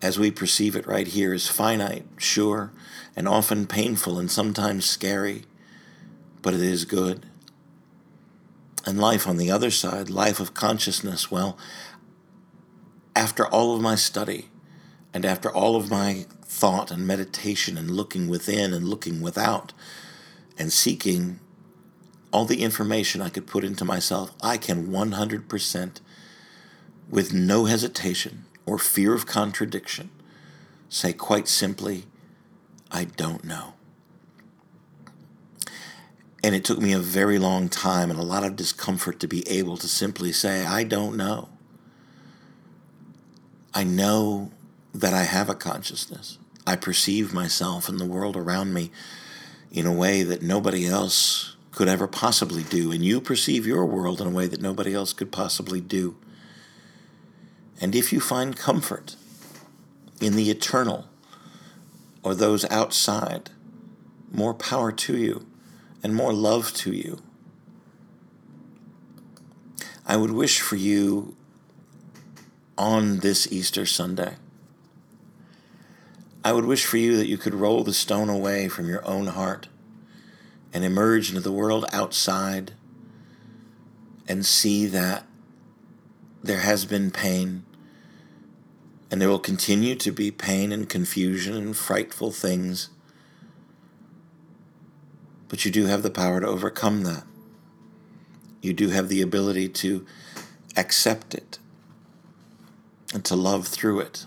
as 0.00 0.16
we 0.16 0.30
perceive 0.30 0.76
it 0.76 0.86
right 0.86 1.08
here, 1.08 1.34
is 1.34 1.48
finite, 1.48 2.06
sure, 2.18 2.70
and 3.16 3.26
often 3.26 3.66
painful 3.66 4.16
and 4.16 4.30
sometimes 4.30 4.88
scary, 4.88 5.42
but 6.40 6.54
it 6.54 6.62
is 6.62 6.84
good. 6.84 7.26
And 8.86 9.00
life 9.00 9.26
on 9.26 9.38
the 9.38 9.50
other 9.50 9.72
side, 9.72 10.08
life 10.08 10.38
of 10.38 10.54
consciousness, 10.54 11.32
well, 11.32 11.58
after 13.16 13.44
all 13.44 13.74
of 13.74 13.82
my 13.82 13.96
study, 13.96 14.49
and 15.12 15.24
after 15.24 15.50
all 15.50 15.76
of 15.76 15.90
my 15.90 16.26
thought 16.42 16.90
and 16.90 17.06
meditation 17.06 17.76
and 17.76 17.90
looking 17.90 18.28
within 18.28 18.72
and 18.72 18.88
looking 18.88 19.20
without 19.20 19.72
and 20.58 20.72
seeking 20.72 21.40
all 22.32 22.44
the 22.44 22.62
information 22.62 23.20
I 23.20 23.28
could 23.28 23.46
put 23.46 23.64
into 23.64 23.84
myself, 23.84 24.32
I 24.42 24.56
can 24.56 24.88
100%, 24.88 26.00
with 27.08 27.32
no 27.32 27.64
hesitation 27.64 28.44
or 28.66 28.78
fear 28.78 29.14
of 29.14 29.26
contradiction, 29.26 30.10
say 30.88 31.12
quite 31.12 31.48
simply, 31.48 32.04
I 32.90 33.04
don't 33.04 33.44
know. 33.44 33.74
And 36.42 36.54
it 36.54 36.64
took 36.64 36.78
me 36.78 36.92
a 36.92 37.00
very 37.00 37.38
long 37.38 37.68
time 37.68 38.10
and 38.10 38.18
a 38.18 38.24
lot 38.24 38.44
of 38.44 38.56
discomfort 38.56 39.20
to 39.20 39.28
be 39.28 39.46
able 39.48 39.76
to 39.76 39.88
simply 39.88 40.32
say, 40.32 40.64
I 40.64 40.84
don't 40.84 41.16
know. 41.16 41.48
I 43.74 43.84
know 43.84 44.52
that 44.94 45.14
I 45.14 45.22
have 45.22 45.48
a 45.48 45.54
consciousness. 45.54 46.38
I 46.66 46.76
perceive 46.76 47.32
myself 47.32 47.88
and 47.88 47.98
the 47.98 48.06
world 48.06 48.36
around 48.36 48.74
me 48.74 48.90
in 49.70 49.86
a 49.86 49.92
way 49.92 50.22
that 50.22 50.42
nobody 50.42 50.86
else 50.86 51.56
could 51.72 51.88
ever 51.88 52.06
possibly 52.06 52.62
do. 52.62 52.92
And 52.92 53.04
you 53.04 53.20
perceive 53.20 53.66
your 53.66 53.86
world 53.86 54.20
in 54.20 54.26
a 54.26 54.30
way 54.30 54.46
that 54.46 54.60
nobody 54.60 54.94
else 54.94 55.12
could 55.12 55.32
possibly 55.32 55.80
do. 55.80 56.16
And 57.80 57.94
if 57.94 58.12
you 58.12 58.20
find 58.20 58.56
comfort 58.56 59.16
in 60.20 60.36
the 60.36 60.50
eternal 60.50 61.08
or 62.22 62.34
those 62.34 62.64
outside, 62.70 63.50
more 64.30 64.54
power 64.54 64.92
to 64.92 65.16
you 65.16 65.46
and 66.02 66.14
more 66.14 66.32
love 66.32 66.72
to 66.74 66.92
you. 66.92 67.18
I 70.06 70.16
would 70.16 70.30
wish 70.30 70.60
for 70.60 70.76
you 70.76 71.36
on 72.76 73.18
this 73.18 73.50
Easter 73.52 73.86
Sunday. 73.86 74.36
I 76.42 76.52
would 76.52 76.64
wish 76.64 76.86
for 76.86 76.96
you 76.96 77.16
that 77.16 77.28
you 77.28 77.36
could 77.36 77.54
roll 77.54 77.84
the 77.84 77.92
stone 77.92 78.30
away 78.30 78.68
from 78.68 78.88
your 78.88 79.06
own 79.06 79.26
heart 79.26 79.68
and 80.72 80.84
emerge 80.84 81.28
into 81.28 81.40
the 81.40 81.52
world 81.52 81.84
outside 81.92 82.72
and 84.26 84.46
see 84.46 84.86
that 84.86 85.26
there 86.42 86.60
has 86.60 86.86
been 86.86 87.10
pain 87.10 87.64
and 89.10 89.20
there 89.20 89.28
will 89.28 89.38
continue 89.38 89.94
to 89.96 90.12
be 90.12 90.30
pain 90.30 90.72
and 90.72 90.88
confusion 90.88 91.56
and 91.56 91.76
frightful 91.76 92.30
things. 92.30 92.90
But 95.48 95.64
you 95.64 95.70
do 95.70 95.86
have 95.86 96.02
the 96.02 96.10
power 96.10 96.40
to 96.40 96.46
overcome 96.46 97.02
that. 97.02 97.24
You 98.62 98.72
do 98.72 98.90
have 98.90 99.08
the 99.08 99.20
ability 99.20 99.68
to 99.68 100.06
accept 100.76 101.34
it 101.34 101.58
and 103.12 103.24
to 103.24 103.34
love 103.34 103.66
through 103.66 104.00
it. 104.00 104.26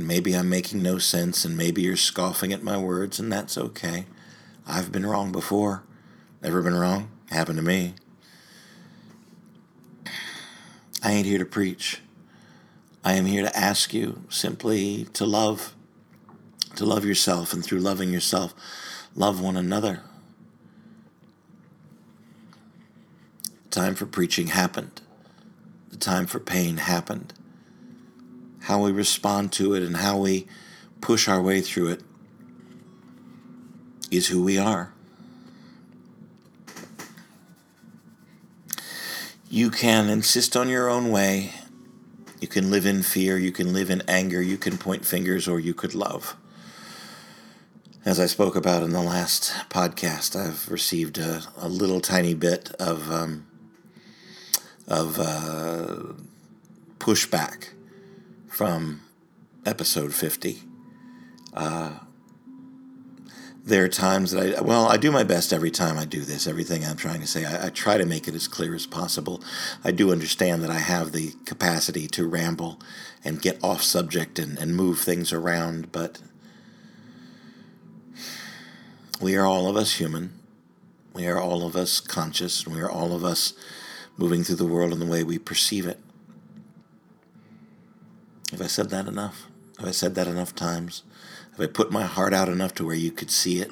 And 0.00 0.08
maybe 0.08 0.32
I'm 0.32 0.48
making 0.48 0.82
no 0.82 0.96
sense, 0.96 1.44
and 1.44 1.58
maybe 1.58 1.82
you're 1.82 1.94
scoffing 1.94 2.54
at 2.54 2.62
my 2.62 2.78
words, 2.78 3.18
and 3.20 3.30
that's 3.30 3.58
okay. 3.58 4.06
I've 4.66 4.90
been 4.90 5.04
wrong 5.04 5.30
before. 5.30 5.82
Never 6.40 6.62
been 6.62 6.74
wrong. 6.74 7.10
Happened 7.28 7.58
to 7.58 7.62
me. 7.62 7.92
I 11.02 11.12
ain't 11.12 11.26
here 11.26 11.36
to 11.36 11.44
preach. 11.44 12.00
I 13.04 13.12
am 13.12 13.26
here 13.26 13.42
to 13.42 13.54
ask 13.54 13.92
you 13.92 14.22
simply 14.30 15.04
to 15.12 15.26
love, 15.26 15.74
to 16.76 16.86
love 16.86 17.04
yourself, 17.04 17.52
and 17.52 17.62
through 17.62 17.80
loving 17.80 18.10
yourself, 18.10 18.54
love 19.14 19.38
one 19.38 19.58
another. 19.58 20.00
time 23.70 23.94
for 23.94 24.06
preaching 24.06 24.46
happened. 24.46 25.02
The 25.90 25.98
time 25.98 26.26
for 26.26 26.40
pain 26.40 26.78
happened. 26.78 27.34
How 28.60 28.82
we 28.82 28.92
respond 28.92 29.52
to 29.52 29.74
it 29.74 29.82
and 29.82 29.96
how 29.96 30.18
we 30.18 30.46
push 31.00 31.28
our 31.28 31.40
way 31.40 31.60
through 31.60 31.88
it 31.88 32.02
is 34.10 34.28
who 34.28 34.42
we 34.42 34.58
are. 34.58 34.92
You 39.48 39.70
can 39.70 40.08
insist 40.08 40.56
on 40.56 40.68
your 40.68 40.88
own 40.88 41.10
way. 41.10 41.52
You 42.40 42.48
can 42.48 42.70
live 42.70 42.86
in 42.86 43.02
fear. 43.02 43.36
You 43.36 43.50
can 43.50 43.72
live 43.72 43.90
in 43.90 44.02
anger. 44.06 44.40
You 44.40 44.56
can 44.56 44.78
point 44.78 45.04
fingers, 45.04 45.48
or 45.48 45.58
you 45.58 45.74
could 45.74 45.94
love. 45.94 46.36
As 48.04 48.20
I 48.20 48.26
spoke 48.26 48.56
about 48.56 48.82
in 48.82 48.92
the 48.92 49.02
last 49.02 49.52
podcast, 49.68 50.36
I've 50.36 50.70
received 50.70 51.18
a, 51.18 51.42
a 51.56 51.68
little 51.68 52.00
tiny 52.00 52.34
bit 52.34 52.70
of 52.78 53.10
um, 53.10 53.46
of 54.86 55.18
uh, 55.18 56.14
pushback 56.98 57.70
from 58.60 59.00
episode 59.64 60.12
fifty. 60.12 60.58
Uh, 61.54 61.94
there 63.64 63.82
are 63.84 63.88
times 63.88 64.32
that 64.32 64.58
I, 64.58 64.60
well, 64.60 64.86
I 64.86 64.98
do 64.98 65.10
my 65.10 65.24
best 65.24 65.54
every 65.54 65.70
time 65.70 65.96
I 65.96 66.04
do 66.04 66.20
this. 66.20 66.46
Everything 66.46 66.84
I'm 66.84 66.98
trying 66.98 67.22
to 67.22 67.26
say, 67.26 67.46
I, 67.46 67.68
I, 67.68 67.70
try 67.70 67.96
to 67.96 68.04
make 68.04 68.28
it 68.28 68.34
as 68.34 68.46
clear 68.46 68.74
as 68.74 68.84
possible. 68.84 69.42
I 69.82 69.92
do 69.92 70.12
understand 70.12 70.62
that 70.62 70.68
I 70.68 70.78
have 70.78 71.12
the 71.12 71.32
capacity 71.46 72.06
to 72.08 72.28
ramble 72.28 72.78
and 73.24 73.40
get 73.40 73.58
off 73.64 73.82
subject 73.82 74.38
and, 74.38 74.58
and 74.58 74.76
move 74.76 74.98
things 74.98 75.32
around, 75.32 75.90
but 75.90 76.20
we 79.22 79.36
are 79.36 79.46
all 79.46 79.70
of 79.70 79.76
us 79.76 79.94
human. 79.94 80.38
We 81.14 81.26
are 81.28 81.40
all 81.40 81.66
of 81.66 81.76
us 81.76 81.98
conscious, 81.98 82.66
and 82.66 82.74
we 82.74 82.82
are 82.82 82.90
all 82.90 83.14
of 83.14 83.24
us 83.24 83.54
moving 84.18 84.44
through 84.44 84.56
the 84.56 84.66
world 84.66 84.92
in 84.92 84.98
the 84.98 85.06
way 85.06 85.24
we 85.24 85.38
perceive 85.38 85.86
it. 85.86 85.98
Have 88.50 88.60
I 88.60 88.66
said 88.66 88.90
that 88.90 89.06
enough? 89.06 89.46
Have 89.78 89.88
I 89.88 89.92
said 89.92 90.14
that 90.16 90.26
enough 90.26 90.54
times? 90.54 91.04
Have 91.52 91.60
I 91.60 91.66
put 91.66 91.92
my 91.92 92.04
heart 92.04 92.34
out 92.34 92.48
enough 92.48 92.74
to 92.74 92.84
where 92.84 92.94
you 92.94 93.12
could 93.12 93.30
see 93.30 93.60
it? 93.60 93.70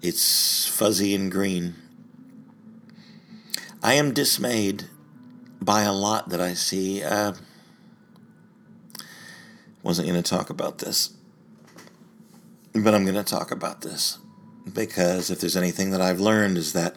It's 0.00 0.66
fuzzy 0.66 1.14
and 1.14 1.30
green. 1.30 1.74
I 3.82 3.94
am 3.94 4.12
dismayed 4.12 4.84
by 5.60 5.82
a 5.82 5.92
lot 5.92 6.28
that 6.28 6.40
I 6.40 6.54
see. 6.54 7.02
Uh, 7.02 7.32
wasn't 9.82 10.08
going 10.08 10.22
to 10.22 10.28
talk 10.28 10.48
about 10.50 10.78
this, 10.78 11.10
but 12.72 12.94
I'm 12.94 13.04
going 13.04 13.16
to 13.16 13.24
talk 13.24 13.50
about 13.50 13.80
this 13.80 14.18
because 14.72 15.30
if 15.30 15.40
there's 15.40 15.56
anything 15.56 15.90
that 15.90 16.00
I've 16.00 16.20
learned 16.20 16.56
is 16.56 16.72
that 16.72 16.96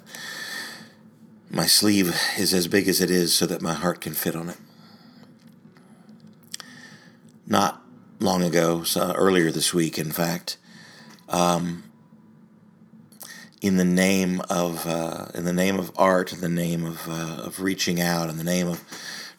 my 1.50 1.66
sleeve 1.66 2.16
is 2.38 2.54
as 2.54 2.68
big 2.68 2.88
as 2.88 3.02
it 3.02 3.10
is 3.10 3.34
so 3.34 3.46
that 3.48 3.62
my 3.62 3.74
heart 3.74 4.02
can 4.02 4.14
fit 4.14 4.36
on 4.36 4.50
it. 4.50 4.58
Not 7.48 7.82
long 8.20 8.44
ago, 8.44 8.84
so 8.84 9.14
earlier 9.14 9.52
this 9.52 9.74
week, 9.74 9.98
in 10.00 10.12
fact, 10.12 10.58
um, 11.30 11.84
in 13.62 13.78
the 13.78 13.86
name 13.86 14.42
of 14.50 14.86
uh, 14.88 15.28
in 15.34 15.46
the 15.46 15.54
name 15.54 15.78
of 15.78 15.92
art, 15.98 16.34
in 16.34 16.42
the 16.42 16.50
name 16.50 16.86
of 16.86 17.08
uh, 17.08 17.44
of 17.44 17.62
reaching 17.62 18.02
out, 18.02 18.30
in 18.30 18.38
the 18.38 18.44
name 18.44 18.68
of 18.68 18.84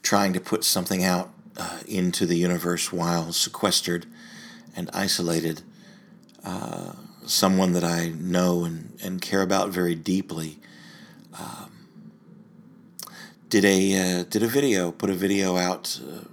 trying 0.03 0.33
to 0.33 0.41
put 0.41 0.63
something 0.65 1.05
out 1.05 1.31
uh, 1.57 1.79
into 1.87 2.27
the 2.27 2.37
universe 2.37 2.93
while 2.93 3.33
sequestered 3.33 4.07
and 4.75 4.91
isolated. 4.93 5.63
Uh, 6.45 6.93
someone 7.25 7.73
that 7.73 7.83
I 7.83 8.11
know 8.11 8.65
and, 8.65 8.97
and 9.03 9.21
care 9.21 9.43
about 9.43 9.71
very 9.71 9.97
deeply 9.97 10.59
um, 11.37 11.89
did 13.49 13.65
a 13.65 14.21
uh, 14.21 14.25
did 14.25 14.43
a 14.43 14.47
video, 14.47 14.93
put 14.93 15.11
a 15.11 15.15
video 15.15 15.57
out 15.57 16.01
uh, 16.07 16.25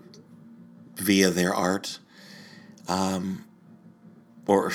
via 0.97 1.29
their 1.29 1.53
art 1.53 1.99
um, 2.87 3.45
or 4.45 4.71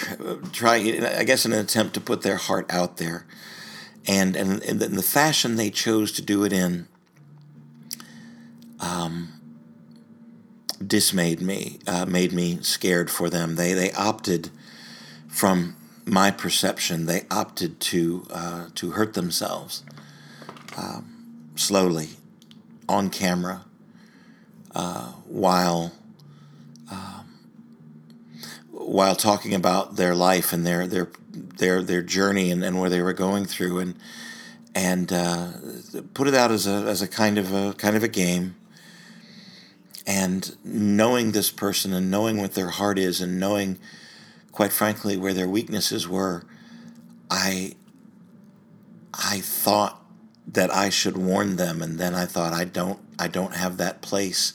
try, 0.52 0.76
I 0.76 1.24
guess, 1.24 1.44
in 1.44 1.52
an 1.52 1.60
attempt 1.60 1.94
to 1.94 2.00
put 2.00 2.22
their 2.22 2.36
heart 2.36 2.66
out 2.72 2.96
there. 2.96 3.26
And, 4.06 4.36
and, 4.36 4.62
and 4.62 4.80
the 4.80 5.02
fashion 5.02 5.56
they 5.56 5.70
chose 5.70 6.12
to 6.12 6.22
do 6.22 6.44
it 6.44 6.52
in 6.52 6.88
um, 8.80 9.40
dismayed 10.84 11.40
me, 11.40 11.78
uh, 11.86 12.06
made 12.06 12.32
me 12.32 12.58
scared 12.62 13.10
for 13.10 13.28
them. 13.28 13.56
They, 13.56 13.74
they 13.74 13.92
opted, 13.92 14.50
from 15.28 15.76
my 16.06 16.30
perception, 16.30 17.06
they 17.06 17.26
opted 17.30 17.80
to, 17.80 18.26
uh, 18.30 18.66
to 18.76 18.92
hurt 18.92 19.14
themselves 19.14 19.84
um, 20.76 21.50
slowly 21.56 22.10
on 22.88 23.10
camera 23.10 23.64
uh, 24.74 25.12
while 25.26 25.92
while 28.88 29.14
talking 29.14 29.54
about 29.54 29.96
their 29.96 30.14
life 30.14 30.52
and 30.52 30.66
their 30.66 30.86
their 30.86 31.08
their 31.30 31.82
their 31.82 32.02
journey 32.02 32.50
and, 32.50 32.64
and 32.64 32.80
where 32.80 32.90
they 32.90 33.02
were 33.02 33.12
going 33.12 33.44
through 33.44 33.78
and 33.78 33.94
and 34.74 35.12
uh, 35.12 35.48
put 36.14 36.28
it 36.28 36.34
out 36.34 36.50
as 36.50 36.66
a 36.66 36.84
as 36.86 37.02
a 37.02 37.08
kind 37.08 37.38
of 37.38 37.52
a 37.52 37.74
kind 37.74 37.96
of 37.96 38.02
a 38.02 38.08
game. 38.08 38.56
And 40.06 40.56
knowing 40.64 41.32
this 41.32 41.50
person 41.50 41.92
and 41.92 42.10
knowing 42.10 42.40
what 42.40 42.54
their 42.54 42.70
heart 42.70 42.98
is 42.98 43.20
and 43.20 43.38
knowing 43.38 43.78
quite 44.52 44.72
frankly 44.72 45.18
where 45.18 45.34
their 45.34 45.48
weaknesses 45.48 46.08
were 46.08 46.44
I 47.30 47.74
I 49.12 49.40
thought 49.40 50.02
that 50.46 50.74
I 50.74 50.88
should 50.88 51.18
warn 51.18 51.56
them 51.56 51.82
and 51.82 51.98
then 51.98 52.14
I 52.14 52.24
thought 52.24 52.54
I 52.54 52.64
don't 52.64 52.98
I 53.18 53.28
don't 53.28 53.54
have 53.54 53.76
that 53.76 54.00
place 54.00 54.54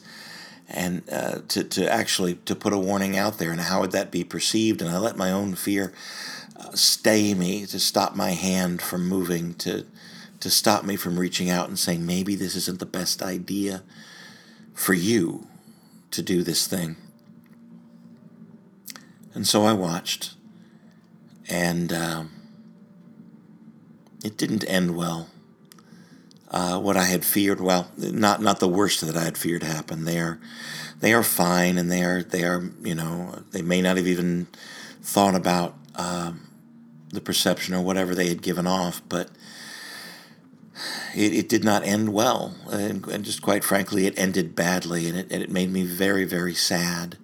and 0.70 1.04
uh, 1.12 1.40
to, 1.50 1.64
to 1.64 1.92
actually 1.92 2.36
to 2.46 2.56
put 2.56 2.74
a 2.74 2.78
warning 2.78 3.18
out 3.18 3.38
there. 3.38 3.52
And 3.52 3.62
how 3.62 3.82
would 3.82 3.92
that 3.92 4.12
be 4.12 4.24
perceived? 4.24 4.82
And 4.82 4.90
i 4.90 4.98
let 4.98 5.18
my 5.18 5.32
own 5.32 5.56
fear 5.56 5.94
uh, 6.58 6.72
stay 6.74 7.34
me 7.34 7.66
to 7.68 7.80
stop 7.80 8.16
my 8.16 8.32
hand 8.32 8.82
from 8.82 9.08
moving 9.08 9.54
to 9.56 9.86
to 10.40 10.50
stop 10.50 10.84
me 10.84 10.98
from 10.98 11.18
reaching 11.18 11.50
out 11.50 11.70
and 11.70 11.80
saying 11.80 12.06
maybe 12.06 12.36
this 12.36 12.56
isn't 12.56 12.80
the 12.80 12.86
best 12.86 13.22
idea 13.22 13.82
for 14.74 14.94
you 14.94 15.48
to 16.12 16.22
do 16.22 16.44
this 16.44 16.68
thing. 16.68 16.98
And 19.34 19.48
so 19.48 19.64
i 19.64 19.74
watched. 19.74 20.36
And 21.50 21.92
um, 21.92 22.32
it 24.24 24.38
didn't 24.38 24.64
end 24.68 24.96
well 24.96 25.30
uh, 26.54 26.80
what 26.80 26.96
I 26.96 27.06
had 27.06 27.26
feared. 27.26 27.60
Well, 27.60 27.90
not 27.98 28.42
not 28.42 28.60
the 28.60 28.70
worst 28.70 29.02
that 29.02 29.18
I 29.18 29.24
had 29.24 29.38
feared 29.38 29.64
happened. 29.64 30.08
They 30.08 30.20
are 30.20 30.40
they 31.00 31.14
are 31.14 31.24
fine, 31.24 31.78
and 31.78 31.92
they 31.92 32.04
are 32.04 32.24
they 32.24 32.44
are 32.44 32.64
you 32.84 32.96
know 32.96 33.44
they 33.52 33.62
may 33.62 33.82
not 33.82 33.98
have 33.98 34.08
even 34.08 34.48
thought 35.02 35.36
about 35.36 35.76
um, 35.96 36.48
the 37.10 37.22
perception 37.22 37.74
or 37.74 37.82
whatever 37.82 38.16
they 38.16 38.30
had 38.30 38.42
given 38.42 38.68
off, 38.68 39.02
but 39.10 39.30
it, 41.16 41.34
it 41.34 41.50
did 41.50 41.64
not 41.64 41.86
end 41.86 42.14
well. 42.14 42.56
And, 42.72 43.06
and, 43.08 43.26
just 43.26 43.42
quite 43.42 43.64
frankly, 43.64 44.08
it 44.08 44.18
ended 44.18 44.56
badly, 44.56 45.08
and 45.08 45.18
it, 45.18 45.32
and 45.32 45.44
it 45.44 45.52
made 45.52 45.72
me 45.72 45.84
very, 45.84 46.26
very 46.26 46.56
sad. 46.56 47.18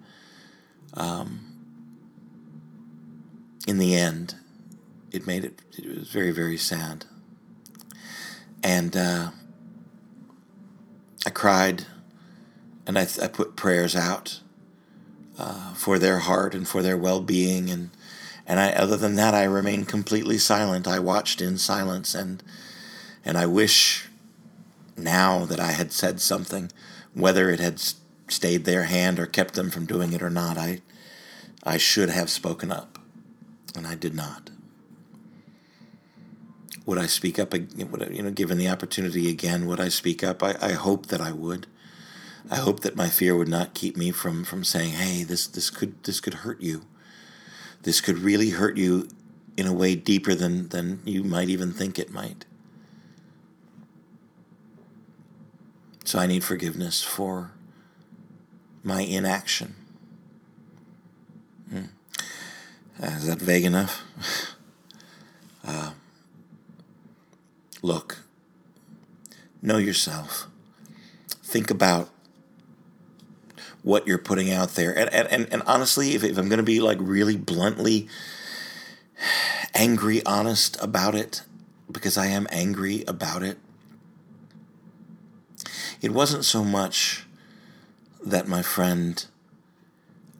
Um, 0.94 1.40
in 3.66 3.78
the 3.78 3.96
end, 3.96 4.34
it 5.10 5.26
made 5.26 5.44
it, 5.44 5.62
it 5.76 5.98
was 5.98 6.10
very, 6.10 6.30
very 6.30 6.56
sad. 6.56 7.06
And 8.62 8.96
uh, 8.96 9.30
I 11.26 11.30
cried 11.30 11.86
and 12.86 12.98
I, 12.98 13.06
I 13.22 13.28
put 13.28 13.56
prayers 13.56 13.94
out 13.94 14.40
uh, 15.38 15.74
for 15.74 15.98
their 15.98 16.18
heart 16.18 16.54
and 16.54 16.66
for 16.66 16.82
their 16.82 16.96
well 16.96 17.20
being. 17.20 17.70
And, 17.70 17.90
and 18.46 18.60
I, 18.60 18.72
other 18.72 18.96
than 18.96 19.14
that, 19.16 19.34
I 19.34 19.44
remained 19.44 19.88
completely 19.88 20.38
silent. 20.38 20.86
I 20.86 20.98
watched 20.98 21.40
in 21.40 21.58
silence 21.58 22.14
and 22.14 22.42
and 23.24 23.36
I 23.36 23.46
wish 23.46 24.08
now 24.96 25.44
that 25.44 25.60
I 25.60 25.72
had 25.72 25.92
said 25.92 26.20
something, 26.20 26.70
whether 27.14 27.50
it 27.50 27.60
had 27.60 27.80
stayed 28.28 28.64
their 28.64 28.84
hand 28.84 29.18
or 29.18 29.26
kept 29.26 29.54
them 29.54 29.70
from 29.70 29.86
doing 29.86 30.12
it 30.12 30.22
or 30.22 30.30
not. 30.30 30.56
I, 30.56 30.80
I 31.64 31.76
should 31.76 32.08
have 32.08 32.30
spoken 32.30 32.72
up, 32.72 32.98
and 33.76 33.86
I 33.86 33.94
did 33.94 34.14
not. 34.14 34.50
Would 36.90 36.98
I 36.98 37.06
speak 37.06 37.38
up? 37.38 37.52
Would 37.52 38.02
I, 38.02 38.08
you 38.08 38.20
know, 38.20 38.32
given 38.32 38.58
the 38.58 38.68
opportunity 38.68 39.30
again, 39.30 39.66
would 39.66 39.78
I 39.78 39.88
speak 39.88 40.24
up? 40.24 40.42
I, 40.42 40.56
I 40.60 40.72
hope 40.72 41.06
that 41.06 41.20
I 41.20 41.30
would. 41.30 41.68
I 42.50 42.56
hope 42.56 42.80
that 42.80 42.96
my 42.96 43.08
fear 43.08 43.36
would 43.36 43.46
not 43.46 43.74
keep 43.74 43.96
me 43.96 44.10
from 44.10 44.42
from 44.42 44.64
saying, 44.64 44.94
"Hey, 44.94 45.22
this 45.22 45.46
this 45.46 45.70
could 45.70 46.02
this 46.02 46.18
could 46.18 46.42
hurt 46.42 46.60
you. 46.60 46.86
This 47.84 48.00
could 48.00 48.18
really 48.18 48.50
hurt 48.50 48.76
you 48.76 49.06
in 49.56 49.68
a 49.68 49.72
way 49.72 49.94
deeper 49.94 50.34
than 50.34 50.68
than 50.70 51.00
you 51.04 51.22
might 51.22 51.48
even 51.48 51.72
think 51.72 51.96
it 51.96 52.10
might." 52.10 52.44
So 56.04 56.18
I 56.18 56.26
need 56.26 56.42
forgiveness 56.42 57.04
for 57.04 57.52
my 58.82 59.02
inaction. 59.02 59.76
Hmm. 61.70 61.84
Uh, 63.00 63.06
is 63.10 63.28
that 63.28 63.38
vague 63.38 63.64
enough? 63.64 64.02
Uh, 65.62 65.90
look, 67.82 68.18
know 69.62 69.78
yourself. 69.78 70.46
Think 71.42 71.70
about 71.70 72.08
what 73.82 74.06
you're 74.06 74.18
putting 74.18 74.50
out 74.50 74.74
there. 74.74 74.96
And, 74.96 75.12
and, 75.12 75.28
and 75.28 75.52
and 75.52 75.62
honestly, 75.66 76.14
if, 76.14 76.22
if 76.22 76.38
I'm 76.38 76.48
going 76.48 76.58
to 76.58 76.62
be 76.62 76.80
like 76.80 76.98
really 77.00 77.36
bluntly 77.36 78.08
angry, 79.74 80.24
honest 80.24 80.82
about 80.82 81.14
it, 81.14 81.42
because 81.90 82.16
I 82.16 82.26
am 82.26 82.46
angry 82.50 83.04
about 83.08 83.42
it, 83.42 83.58
it 86.00 86.12
wasn't 86.12 86.44
so 86.44 86.64
much 86.64 87.26
that 88.24 88.48
my 88.48 88.62
friend 88.62 89.24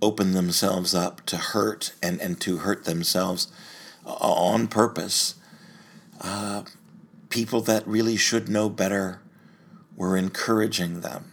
opened 0.03 0.35
themselves 0.35 0.95
up 0.95 1.25
to 1.27 1.37
hurt 1.37 1.93
and, 2.03 2.21
and 2.21 2.41
to 2.41 2.59
hurt 2.59 2.85
themselves 2.85 3.49
on 4.05 4.69
purpose. 4.69 5.35
Uh, 6.21 6.63
people 7.31 7.61
that 7.63 7.87
really 7.87 8.17
should 8.17 8.49
know 8.49 8.69
better 8.69 9.23
were 9.97 10.17
encouraging 10.17 11.01
them. 11.01 11.33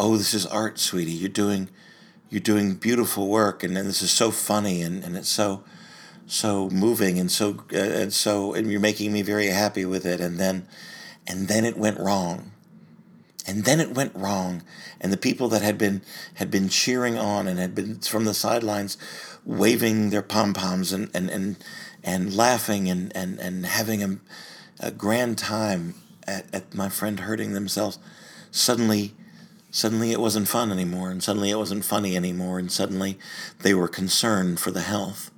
Oh, 0.00 0.16
this 0.16 0.34
is 0.34 0.46
art, 0.46 0.78
sweetie. 0.78 1.12
You're 1.12 1.28
doing 1.28 1.68
you're 2.30 2.40
doing 2.40 2.74
beautiful 2.74 3.28
work 3.28 3.62
and, 3.62 3.76
and 3.78 3.88
this 3.88 4.02
is 4.02 4.10
so 4.10 4.30
funny 4.30 4.82
and, 4.82 5.02
and 5.02 5.16
it's 5.16 5.28
so 5.28 5.64
so 6.26 6.68
moving 6.68 7.18
and 7.18 7.30
so 7.30 7.64
uh, 7.72 7.78
and 7.78 8.12
so 8.12 8.52
and 8.52 8.70
you're 8.70 8.80
making 8.80 9.12
me 9.12 9.22
very 9.22 9.46
happy 9.46 9.86
with 9.86 10.04
it 10.04 10.20
and 10.20 10.38
then 10.38 10.68
and 11.26 11.48
then 11.48 11.64
it 11.64 11.78
went 11.78 11.98
wrong 11.98 12.52
and 13.46 13.64
then 13.64 13.80
it 13.80 13.94
went 13.94 14.14
wrong 14.14 14.62
and 15.00 15.10
the 15.10 15.16
people 15.16 15.48
that 15.48 15.62
had 15.62 15.78
been 15.78 16.02
had 16.34 16.50
been 16.50 16.68
cheering 16.68 17.16
on 17.16 17.48
and 17.48 17.58
had 17.58 17.74
been 17.74 17.98
from 18.00 18.26
the 18.26 18.34
sidelines 18.34 18.98
waving 19.46 20.10
their 20.10 20.22
pom-poms 20.22 20.92
and 20.92 21.10
and 21.14 21.30
and, 21.30 21.56
and 22.04 22.36
laughing 22.36 22.90
and, 22.90 23.14
and, 23.16 23.38
and 23.38 23.66
having 23.66 24.02
a, 24.02 24.18
a 24.80 24.90
grand 24.90 25.38
time 25.38 25.94
at, 26.26 26.52
at 26.54 26.74
my 26.74 26.88
friend 26.88 27.20
hurting 27.20 27.52
themselves 27.52 27.98
suddenly 28.50 29.14
suddenly 29.70 30.12
it 30.12 30.20
wasn't 30.20 30.48
fun 30.48 30.72
anymore 30.72 31.10
and 31.10 31.22
suddenly 31.22 31.50
it 31.50 31.58
wasn't 31.58 31.84
funny 31.84 32.16
anymore 32.16 32.58
and 32.58 32.72
suddenly 32.72 33.18
they 33.60 33.74
were 33.74 33.88
concerned 33.88 34.58
for 34.58 34.70
the 34.70 34.82
health 34.82 35.30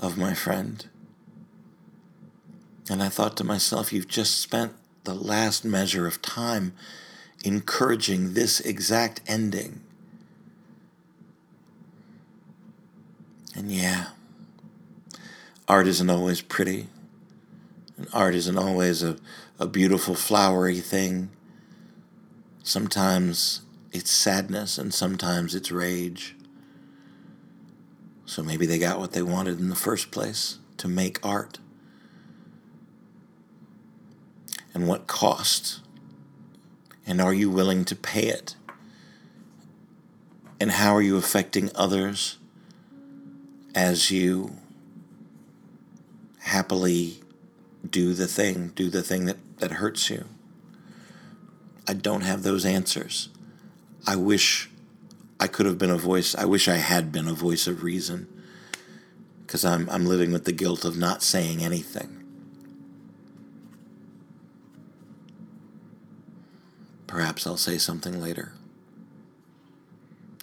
of 0.00 0.16
my 0.16 0.32
friend 0.32 0.86
and 2.88 3.02
i 3.02 3.08
thought 3.08 3.36
to 3.36 3.44
myself 3.44 3.92
you've 3.92 4.08
just 4.08 4.40
spent 4.40 4.72
the 5.04 5.14
last 5.14 5.64
measure 5.64 6.06
of 6.06 6.20
time 6.20 6.72
encouraging 7.44 8.34
this 8.34 8.60
exact 8.60 9.20
ending. 9.26 9.80
And 13.54 13.72
yeah, 13.72 14.08
art 15.66 15.86
isn't 15.86 16.10
always 16.10 16.42
pretty. 16.42 16.88
Art 18.12 18.34
isn't 18.34 18.58
always 18.58 19.02
a, 19.02 19.16
a 19.58 19.66
beautiful, 19.66 20.14
flowery 20.14 20.80
thing. 20.80 21.30
Sometimes 22.62 23.62
it's 23.92 24.10
sadness 24.10 24.78
and 24.78 24.92
sometimes 24.92 25.54
it's 25.54 25.70
rage. 25.70 26.34
So 28.24 28.42
maybe 28.42 28.66
they 28.66 28.78
got 28.78 28.98
what 28.98 29.12
they 29.12 29.22
wanted 29.22 29.60
in 29.60 29.68
the 29.68 29.76
first 29.76 30.10
place 30.10 30.58
to 30.78 30.88
make 30.88 31.24
art. 31.24 31.58
And 34.74 34.86
what 34.86 35.06
cost 35.06 35.80
and 37.06 37.20
are 37.20 37.32
you 37.32 37.48
willing 37.48 37.84
to 37.86 37.96
pay 37.96 38.26
it? 38.26 38.56
And 40.58 40.72
how 40.72 40.94
are 40.94 41.02
you 41.02 41.16
affecting 41.16 41.70
others 41.74 42.38
as 43.74 44.10
you 44.10 44.56
happily 46.40 47.20
do 47.90 48.14
the 48.14 48.26
thing, 48.26 48.68
do 48.74 48.88
the 48.90 49.02
thing 49.02 49.24
that, 49.26 49.58
that 49.58 49.72
hurts 49.72 50.10
you? 50.10 50.26
I 51.88 51.94
don't 51.94 52.22
have 52.22 52.42
those 52.42 52.64
answers. 52.64 53.28
I 54.06 54.16
wish 54.16 54.70
I 55.38 55.46
could 55.46 55.66
have 55.66 55.78
been 55.78 55.90
a 55.90 55.98
voice. 55.98 56.34
I 56.34 56.44
wish 56.44 56.68
I 56.68 56.76
had 56.76 57.12
been 57.12 57.28
a 57.28 57.34
voice 57.34 57.66
of 57.66 57.82
reason 57.82 58.28
because 59.46 59.64
I'm, 59.64 59.88
I'm 59.90 60.06
living 60.06 60.32
with 60.32 60.44
the 60.44 60.52
guilt 60.52 60.84
of 60.84 60.96
not 60.96 61.22
saying 61.22 61.62
anything. 61.62 62.24
Perhaps 67.06 67.46
I'll 67.46 67.56
say 67.56 67.78
something 67.78 68.20
later. 68.20 68.52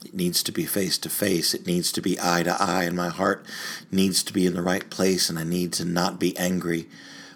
It 0.05 0.13
needs 0.13 0.41
to 0.43 0.51
be 0.51 0.65
face 0.65 0.97
to 0.99 1.09
face. 1.09 1.53
It 1.53 1.67
needs 1.67 1.91
to 1.91 2.01
be 2.01 2.17
eye 2.21 2.43
to 2.43 2.55
eye, 2.61 2.83
and 2.83 2.95
my 2.95 3.09
heart 3.09 3.45
needs 3.91 4.23
to 4.23 4.33
be 4.33 4.45
in 4.45 4.53
the 4.53 4.61
right 4.61 4.89
place, 4.89 5.29
and 5.29 5.37
I 5.37 5.43
need 5.43 5.73
to 5.73 5.85
not 5.85 6.19
be 6.19 6.37
angry 6.37 6.87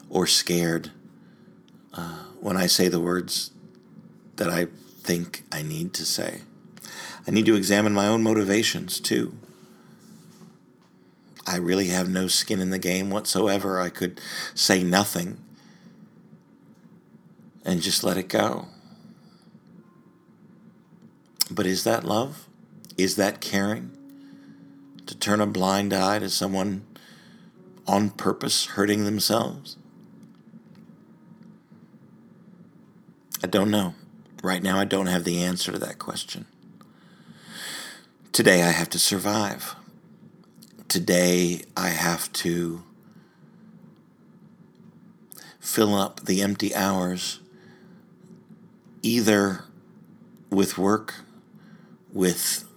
or 0.10 0.28
scared 0.28 0.92
uh, 1.94 2.24
when 2.40 2.58
I 2.58 2.68
say 2.68 2.88
the 2.88 3.00
words 3.00 3.52
that 4.38 4.50
I 4.50 4.68
think 5.02 5.44
I 5.52 5.62
need 5.62 5.94
to 5.96 6.06
say. 6.06 6.42
I 7.28 7.32
need 7.32 7.46
to 7.46 7.56
examine 7.56 7.94
my 7.94 8.08
own 8.08 8.24
motivations 8.24 9.00
too. 9.00 9.38
I 11.46 11.58
really 11.58 11.88
have 11.88 12.10
no 12.10 12.28
skin 12.28 12.60
in 12.60 12.70
the 12.70 12.80
game 12.80 13.10
whatsoever. 13.10 13.80
I 13.80 13.90
could 13.90 14.20
say 14.54 14.84
nothing 14.84 15.38
and 17.66 17.82
just 17.82 18.04
let 18.04 18.18
it 18.18 18.30
go. 18.30 18.68
But 21.50 21.66
is 21.66 21.84
that 21.86 22.04
love? 22.04 22.48
Is 22.98 23.16
that 23.16 23.40
caring? 23.40 23.92
To 25.06 25.18
turn 25.18 25.40
a 25.40 25.48
blind 25.48 25.94
eye 25.94 26.20
to 26.20 26.30
someone 26.30 26.86
on 27.88 28.10
purpose 28.10 28.66
hurting 28.66 29.06
themselves? 29.06 29.78
I 33.44 33.48
don't 33.48 33.70
know. 33.70 33.94
Right 34.42 34.64
now, 34.64 34.80
I 34.80 34.86
don't 34.86 35.08
have 35.08 35.24
the 35.24 35.44
answer 35.44 35.72
to 35.72 35.80
that 35.80 36.00
question. 36.00 36.46
Today, 38.32 38.64
I 38.64 38.72
have 38.72 38.90
to 38.92 39.00
survive. 39.00 39.76
Today, 40.88 41.62
I 41.76 41.90
have 41.90 42.32
to 42.34 42.84
fill 45.60 45.94
up 45.94 46.22
the 46.22 46.42
empty 46.42 46.74
hours 46.74 47.40
either 49.04 49.66
with 50.50 50.78
work 50.78 51.16
with 52.12 52.68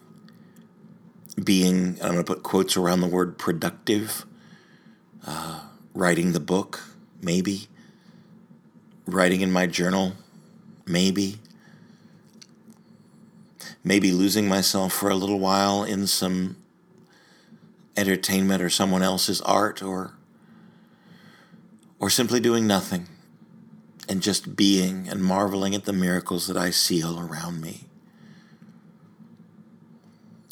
being, 1.43 1.97
I'm 2.03 2.13
going 2.13 2.17
to 2.17 2.25
put 2.25 2.43
quotes 2.43 2.77
around 2.77 3.01
the 3.01 3.07
word 3.07 3.39
productive, 3.39 4.27
uh, 5.27 5.61
writing 5.95 6.33
the 6.33 6.41
book, 6.41 6.83
maybe, 7.23 7.69
writing 9.07 9.41
in 9.41 9.51
my 9.51 9.67
journal, 9.67 10.15
maybe, 10.91 11.39
maybe 13.85 14.13
losing 14.13 14.49
myself 14.49 14.93
for 14.93 15.11
a 15.11 15.15
little 15.15 15.39
while 15.39 15.85
in 15.85 16.07
some 16.07 16.57
entertainment 17.97 18.63
or 18.63 18.71
someone 18.71 19.03
else's 19.03 19.41
art 19.43 19.83
or 19.83 20.15
or 21.99 22.09
simply 22.09 22.41
doing 22.41 22.67
nothing 22.67 23.07
and 24.09 24.23
just 24.23 24.57
being 24.57 25.07
and 25.09 25.23
marveling 25.23 25.75
at 25.75 25.85
the 25.85 25.93
miracles 25.93 26.47
that 26.47 26.57
I 26.57 26.71
see 26.71 27.03
all 27.03 27.21
around 27.21 27.61
me. 27.61 27.83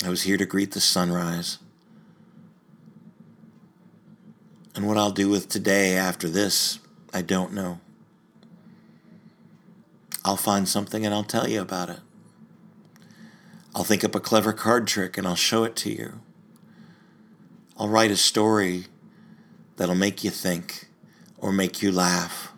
I 0.05 0.11
was 0.11 0.23
here 0.23 0.37
to 0.37 0.47
greet 0.47 0.73
the 0.73 0.81
sunrise. 0.81 1.59
And 4.77 4.87
what 4.87 4.97
I'll 4.97 5.11
do 5.11 5.29
with 5.29 5.49
today 5.49 5.97
after 5.97 6.29
this, 6.29 6.79
I 7.13 7.23
don't 7.23 7.53
know. 7.53 7.81
I'll 10.29 10.37
find 10.37 10.69
something 10.69 11.07
and 11.07 11.15
I'll 11.15 11.25
tell 11.25 11.49
you 11.49 11.63
about 11.63 11.89
it. 11.89 12.01
I'll 13.75 13.83
think 13.83 14.05
up 14.05 14.15
a 14.15 14.21
clever 14.21 14.53
card 14.53 14.87
trick 14.87 15.17
and 15.17 15.27
I'll 15.27 15.35
show 15.35 15.65
it 15.65 15.75
to 15.77 15.91
you. 15.91 16.21
I'll 17.79 17.89
write 17.89 18.11
a 18.11 18.17
story 18.17 18.85
that'll 19.77 19.95
make 19.95 20.23
you 20.23 20.29
think 20.29 20.89
or 21.39 21.51
make 21.51 21.81
you 21.81 21.91
laugh. 21.91 22.53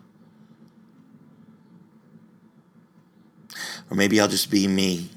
Or 3.89 3.95
maybe 3.95 4.19
I'll 4.19 4.27
just 4.27 4.51
be 4.51 4.67
me. 4.67 5.09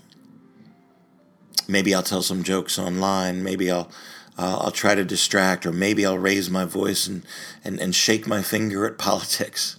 Maybe 1.66 1.92
I'll 1.92 2.04
tell 2.04 2.22
some 2.22 2.44
jokes 2.44 2.78
online. 2.78 3.42
Maybe 3.42 3.68
I'll 3.68 3.90
uh, 4.38 4.58
I'll 4.62 4.70
try 4.70 4.94
to 4.94 5.04
distract, 5.04 5.64
or 5.66 5.72
maybe 5.72 6.06
I'll 6.06 6.18
raise 6.18 6.50
my 6.50 6.64
voice 6.64 7.06
and, 7.06 7.24
and, 7.64 7.80
and 7.80 7.94
shake 7.94 8.26
my 8.26 8.42
finger 8.42 8.84
at 8.86 8.98
politics. 8.98 9.78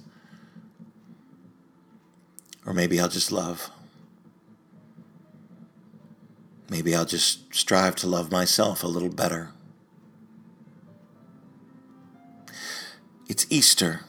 Or 2.65 2.73
maybe 2.73 2.99
I'll 2.99 3.09
just 3.09 3.31
love. 3.31 3.69
Maybe 6.69 6.95
I'll 6.95 7.05
just 7.05 7.53
strive 7.53 7.95
to 7.97 8.07
love 8.07 8.31
myself 8.31 8.83
a 8.83 8.87
little 8.87 9.09
better. 9.09 9.51
It's 13.27 13.45
Easter. 13.49 14.01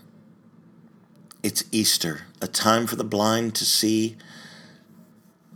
It's 1.42 1.64
Easter, 1.70 2.22
a 2.42 2.48
time 2.48 2.86
for 2.86 2.96
the 2.96 3.04
blind 3.04 3.54
to 3.54 3.64
see, 3.64 4.16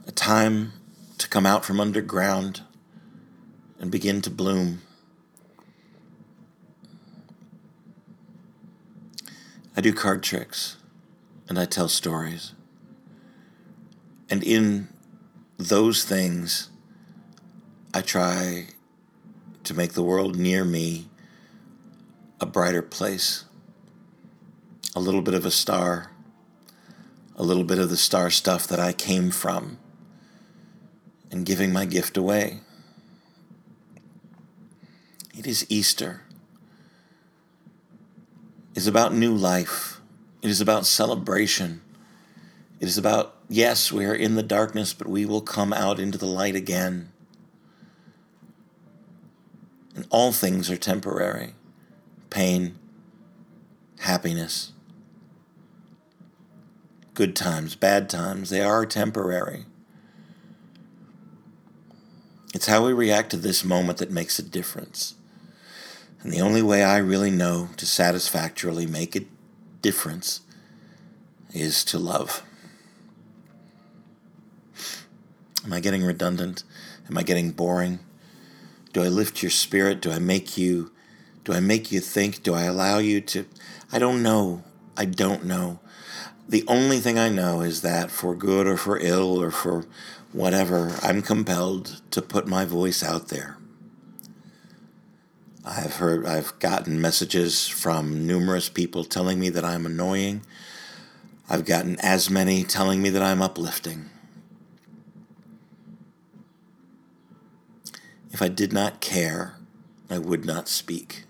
a 0.07 0.13
time 0.13 0.73
to 1.19 1.29
come 1.29 1.45
out 1.45 1.65
from 1.65 1.81
underground 1.81 2.63
and 3.81 3.91
begin 3.91 4.21
to 4.23 4.31
bloom. 4.31 4.83
I 9.77 9.81
do 9.81 9.93
card 9.93 10.23
tricks 10.23 10.77
and 11.49 11.59
I 11.59 11.65
tell 11.65 11.89
stories. 11.89 12.53
And 14.31 14.45
in 14.45 14.89
those 15.59 16.05
things, 16.05 16.71
I 17.93 18.01
try 18.01 18.69
to 19.65 19.75
make 19.75 19.93
the 19.93 20.05
world 20.05 20.37
near 20.37 20.65
me 20.65 21.09
a 22.41 22.47
brighter 22.47 22.81
place, 22.81 23.45
a 24.95 25.01
little 25.01 25.21
bit 25.21 25.35
of 25.35 25.45
a 25.45 25.51
star, 25.51 26.13
a 27.37 27.43
little 27.43 27.65
bit 27.65 27.79
of 27.79 27.91
the 27.91 27.97
star 27.97 28.31
stuff 28.31 28.69
that 28.69 28.79
I 28.79 28.93
came 28.93 29.33
from, 29.33 29.79
and 31.31 31.45
giving 31.45 31.73
my 31.73 31.85
gift 31.85 32.17
away. 32.17 32.61
It 35.37 35.47
is 35.47 35.67
Easter. 35.69 36.23
It 38.75 38.79
is 38.79 38.87
about 38.87 39.13
new 39.13 39.35
life. 39.35 40.01
It 40.43 40.51
is 40.51 40.61
about 40.61 40.87
celebration. 40.87 41.81
It 42.81 42.89
is 42.89 42.97
about, 42.97 43.37
yes, 43.49 43.93
we 43.93 44.07
are 44.07 44.15
in 44.15 44.37
the 44.37 44.43
darkness, 44.43 44.95
but 44.95 45.07
we 45.07 45.27
will 45.27 45.43
come 45.43 45.73
out 45.73 46.01
into 46.01 46.17
the 46.17 46.27
light 46.27 46.57
again. 46.57 47.13
And 49.95 50.07
all 50.11 50.33
things 50.33 50.71
are 50.71 50.77
temporary 50.77 51.55
pain, 52.31 52.79
happiness, 53.99 54.73
good 57.13 57.35
times, 57.35 57.75
bad 57.75 58.09
times, 58.09 58.49
they 58.51 58.63
are 58.63 58.87
temporary. 58.87 59.65
It's 62.55 62.67
how 62.67 62.87
we 62.87 62.93
react 62.93 63.31
to 63.31 63.37
this 63.37 63.65
moment 63.65 63.99
that 63.99 64.11
makes 64.11 64.39
a 64.39 64.43
difference. 64.43 65.17
And 66.23 66.33
the 66.33 66.41
only 66.41 66.63
way 66.63 66.85
I 66.85 66.99
really 66.99 67.31
know 67.31 67.71
to 67.77 67.85
satisfactorily 67.85 68.87
make 68.87 69.17
a 69.17 69.27
difference 69.83 70.43
is 71.53 71.85
to 71.87 71.99
love. 71.99 72.45
Am 75.71 75.75
I 75.75 75.79
getting 75.79 76.03
redundant? 76.03 76.65
Am 77.09 77.17
I 77.17 77.23
getting 77.23 77.53
boring? 77.53 78.01
Do 78.93 79.05
I 79.05 79.07
lift 79.07 79.41
your 79.41 79.51
spirit? 79.51 80.01
Do 80.01 80.11
I 80.11 80.19
make 80.19 80.59
you 80.59 80.91
do 81.45 81.53
I 81.53 81.61
make 81.61 81.93
you 81.93 82.01
think? 82.01 82.43
Do 82.43 82.55
I 82.55 82.65
allow 82.65 82.99
you 82.99 83.21
to 83.21 83.47
I 83.93 84.01
don't 84.01 84.21
know. 84.21 84.65
I 84.97 85.05
don't 85.05 85.45
know. 85.45 85.79
The 86.49 86.65
only 86.67 86.99
thing 86.99 87.21
I 87.21 87.29
know 87.29 87.61
is 87.61 87.83
that 87.83 88.11
for 88.11 88.35
good 88.35 88.67
or 88.67 88.77
for 88.77 88.99
ill 88.99 89.41
or 89.41 89.53
for 89.53 89.87
whatever, 90.33 90.99
I'm 91.03 91.23
compelled 91.23 92.03
to 92.11 92.21
put 92.21 92.49
my 92.49 92.65
voice 92.65 93.05
out 93.05 93.29
there. 93.29 93.57
I've 95.65 95.95
heard, 95.95 96.27
I've 96.27 96.59
gotten 96.59 97.01
messages 97.01 97.69
from 97.69 98.27
numerous 98.27 98.69
people 98.69 99.05
telling 99.05 99.39
me 99.39 99.51
that 99.51 99.65
I'm 99.65 99.87
annoying. 99.87 100.43
I've 101.49 101.65
gotten 101.65 101.97
as 102.01 102.29
many 102.29 102.65
telling 102.65 103.01
me 103.01 103.11
that 103.11 103.23
I'm 103.23 103.41
uplifting. 103.41 104.11
If 108.31 108.43
I 108.43 108.49
did 108.49 108.73
not 108.73 109.01
care, 109.01 109.57
I 110.09 110.19
would 110.19 110.45
not 110.45 110.69
speak. 110.69 111.25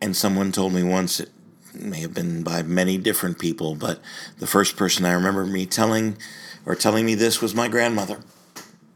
And 0.00 0.16
someone 0.16 0.52
told 0.52 0.72
me 0.72 0.82
once, 0.82 1.20
it 1.20 1.30
may 1.74 2.00
have 2.00 2.14
been 2.14 2.42
by 2.42 2.62
many 2.62 2.98
different 2.98 3.38
people, 3.38 3.74
but 3.74 4.00
the 4.38 4.46
first 4.46 4.76
person 4.76 5.04
I 5.04 5.12
remember 5.12 5.44
me 5.44 5.66
telling 5.66 6.16
or 6.64 6.74
telling 6.74 7.04
me 7.04 7.14
this 7.14 7.40
was 7.40 7.54
my 7.54 7.68
grandmother 7.68 8.20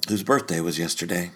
whose 0.09 0.22
birthday 0.22 0.61
was 0.61 0.79
yesterday. 0.79 1.31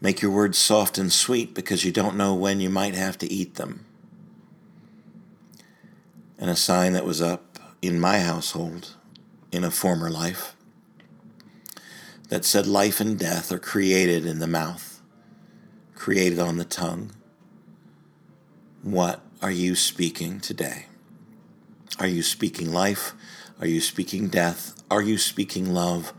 Make 0.00 0.20
your 0.20 0.30
words 0.30 0.58
soft 0.58 0.98
and 0.98 1.12
sweet 1.12 1.54
because 1.54 1.84
you 1.84 1.92
don't 1.92 2.16
know 2.16 2.34
when 2.34 2.60
you 2.60 2.70
might 2.70 2.94
have 2.94 3.16
to 3.18 3.32
eat 3.32 3.54
them. 3.54 3.86
And 6.38 6.50
a 6.50 6.56
sign 6.56 6.92
that 6.92 7.06
was 7.06 7.22
up 7.22 7.58
in 7.80 7.98
my 7.98 8.20
household 8.20 8.94
in 9.50 9.64
a 9.64 9.70
former 9.70 10.10
life 10.10 10.53
that 12.28 12.44
said 12.44 12.66
life 12.66 13.00
and 13.00 13.18
death 13.18 13.52
are 13.52 13.58
created 13.58 14.26
in 14.26 14.38
the 14.38 14.46
mouth, 14.46 15.00
created 15.94 16.38
on 16.38 16.56
the 16.56 16.64
tongue. 16.64 17.12
What 18.82 19.20
are 19.42 19.50
you 19.50 19.74
speaking 19.74 20.40
today? 20.40 20.86
Are 21.98 22.06
you 22.06 22.22
speaking 22.22 22.72
life? 22.72 23.12
Are 23.60 23.66
you 23.66 23.80
speaking 23.80 24.28
death? 24.28 24.82
Are 24.90 25.02
you 25.02 25.16
speaking 25.16 25.72
love? 25.72 26.12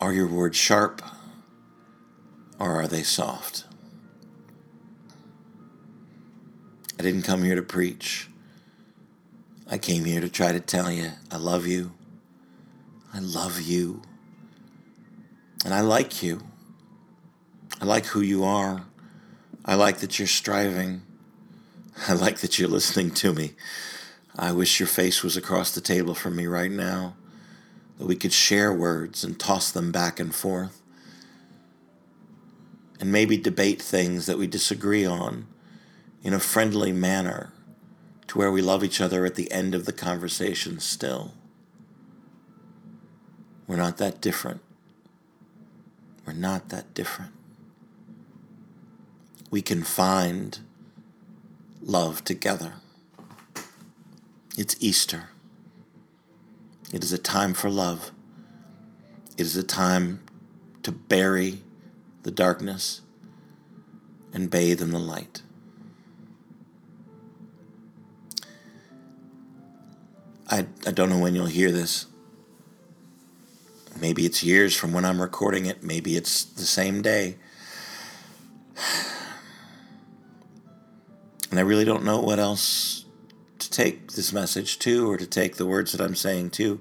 Are 0.00 0.12
your 0.12 0.28
words 0.28 0.56
sharp 0.56 1.02
or 2.58 2.72
are 2.80 2.86
they 2.86 3.02
soft? 3.02 3.64
I 6.98 7.02
didn't 7.02 7.22
come 7.22 7.42
here 7.42 7.56
to 7.56 7.62
preach. 7.62 8.28
I 9.68 9.78
came 9.78 10.04
here 10.04 10.20
to 10.20 10.28
try 10.28 10.52
to 10.52 10.60
tell 10.60 10.90
you 10.90 11.10
I 11.30 11.36
love 11.36 11.66
you. 11.66 11.92
I 13.12 13.18
love 13.18 13.60
you. 13.60 14.02
And 15.66 15.74
I 15.74 15.80
like 15.80 16.22
you. 16.22 16.42
I 17.80 17.86
like 17.86 18.06
who 18.06 18.20
you 18.20 18.44
are. 18.44 18.84
I 19.64 19.74
like 19.74 19.98
that 19.98 20.16
you're 20.16 20.28
striving. 20.28 21.02
I 22.06 22.12
like 22.12 22.38
that 22.38 22.56
you're 22.56 22.68
listening 22.68 23.10
to 23.14 23.32
me. 23.32 23.54
I 24.38 24.52
wish 24.52 24.78
your 24.78 24.86
face 24.86 25.24
was 25.24 25.36
across 25.36 25.74
the 25.74 25.80
table 25.80 26.14
from 26.14 26.36
me 26.36 26.46
right 26.46 26.70
now 26.70 27.16
that 27.98 28.06
we 28.06 28.14
could 28.14 28.32
share 28.32 28.72
words 28.72 29.24
and 29.24 29.40
toss 29.40 29.72
them 29.72 29.90
back 29.90 30.20
and 30.20 30.32
forth, 30.32 30.80
and 33.00 33.10
maybe 33.10 33.36
debate 33.36 33.82
things 33.82 34.26
that 34.26 34.38
we 34.38 34.46
disagree 34.46 35.04
on 35.04 35.48
in 36.22 36.32
a 36.32 36.38
friendly 36.38 36.92
manner 36.92 37.52
to 38.28 38.38
where 38.38 38.52
we 38.52 38.62
love 38.62 38.84
each 38.84 39.00
other 39.00 39.26
at 39.26 39.34
the 39.34 39.50
end 39.50 39.74
of 39.74 39.84
the 39.84 39.92
conversation 39.92 40.78
still. 40.78 41.34
We're 43.66 43.74
not 43.74 43.96
that 43.96 44.20
different. 44.20 44.60
We're 46.26 46.32
not 46.32 46.70
that 46.70 46.92
different. 46.92 47.32
We 49.50 49.62
can 49.62 49.84
find 49.84 50.58
love 51.80 52.24
together. 52.24 52.74
It's 54.58 54.74
Easter. 54.80 55.30
It 56.92 57.04
is 57.04 57.12
a 57.12 57.18
time 57.18 57.54
for 57.54 57.70
love. 57.70 58.10
It 59.36 59.42
is 59.42 59.56
a 59.56 59.62
time 59.62 60.20
to 60.82 60.90
bury 60.90 61.62
the 62.22 62.30
darkness 62.30 63.02
and 64.32 64.50
bathe 64.50 64.82
in 64.82 64.90
the 64.90 64.98
light. 64.98 65.42
I, 70.48 70.66
I 70.86 70.90
don't 70.90 71.10
know 71.10 71.18
when 71.18 71.34
you'll 71.34 71.46
hear 71.46 71.70
this. 71.70 72.06
Maybe 74.00 74.26
it's 74.26 74.42
years 74.42 74.76
from 74.76 74.92
when 74.92 75.04
I'm 75.04 75.20
recording 75.20 75.66
it. 75.66 75.82
Maybe 75.82 76.16
it's 76.16 76.44
the 76.44 76.64
same 76.64 77.02
day. 77.02 77.36
And 81.48 81.60
I 81.60 81.62
really 81.62 81.84
don't 81.84 82.04
know 82.04 82.20
what 82.20 82.40
else 82.40 83.04
to 83.60 83.70
take 83.70 84.12
this 84.12 84.32
message 84.32 84.78
to 84.80 85.10
or 85.10 85.16
to 85.16 85.26
take 85.26 85.56
the 85.56 85.64
words 85.64 85.92
that 85.92 86.00
I'm 86.00 86.16
saying 86.16 86.50
to. 86.50 86.80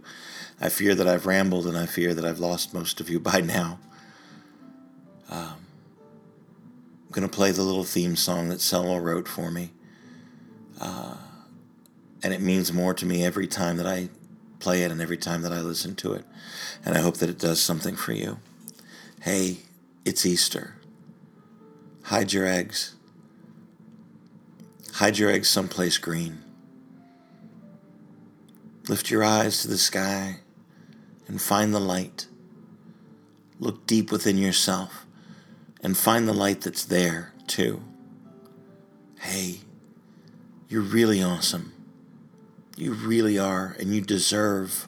I 0.60 0.70
fear 0.70 0.96
that 0.96 1.08
I've 1.08 1.26
rambled 1.26 1.68
and 1.68 1.78
I 1.78 1.86
fear 1.86 2.14
that 2.14 2.26
I've 2.26 2.40
lost 2.40 2.74
most 2.74 3.00
of 3.00 3.10
you 3.10 3.20
by 3.20 3.42
now. 3.42 3.80
Um, 5.30 5.66
I'm 7.06 7.12
going 7.12 7.30
to 7.30 7.34
play 7.34 7.52
the 7.52 7.62
little 7.62 7.84
theme 7.84 8.16
song 8.16 8.50
that 8.50 8.60
Selma 8.60 9.00
wrote 9.00 9.28
for 9.28 9.52
me. 9.52 9.72
Uh, 10.82 11.18
and 12.24 12.34
it 12.34 12.42
means 12.42 12.74
more 12.74 12.94
to 12.96 13.06
me 13.06 13.24
every 13.24 13.48
time 13.48 13.78
that 13.78 13.88
I 13.88 14.10
play 14.66 14.82
it 14.82 14.90
and 14.90 15.00
every 15.00 15.16
time 15.16 15.44
that 15.44 15.54
I 15.54 15.62
listen 15.62 15.94
to 15.98 16.14
it. 16.14 16.26
And 16.84 16.98
I 16.98 17.02
hope 17.02 17.18
that 17.18 17.30
it 17.30 17.38
does 17.38 17.60
something 17.60 17.96
for 17.96 18.14
you. 18.14 18.40
Hey, 19.22 19.58
it's 20.04 20.26
Easter. 20.26 20.78
Hide 22.06 22.34
your 22.34 22.48
eggs. 22.48 22.96
Hide 24.94 25.20
your 25.20 25.30
eggs 25.30 25.50
someplace 25.50 26.00
green. 26.00 26.40
Lift 28.90 29.12
your 29.12 29.24
eyes 29.24 29.62
to 29.62 29.68
the 29.68 29.78
sky 29.78 30.38
and 31.28 31.40
find 31.40 31.72
the 31.72 31.80
light. 31.80 32.26
Look 33.60 33.86
deep 33.86 34.12
within 34.12 34.40
yourself 34.40 35.06
and 35.84 35.96
find 35.96 36.28
the 36.28 36.34
light 36.34 36.62
that's 36.62 36.86
there, 36.86 37.34
too. 37.46 37.84
Hey, 39.20 39.60
you're 40.70 40.82
really 40.82 41.22
awesome. 41.22 41.75
You 42.76 42.94
really 42.94 43.40
are, 43.40 43.76
and 43.80 43.94
you 43.94 44.02
deserve 44.02 44.88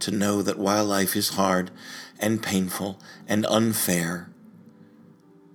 to 0.00 0.10
know 0.10 0.42
that 0.42 0.58
while 0.58 0.84
life 0.84 1.16
is 1.16 1.30
hard 1.30 1.70
and 2.20 2.42
painful 2.42 3.00
and 3.26 3.44
unfair, 3.46 4.30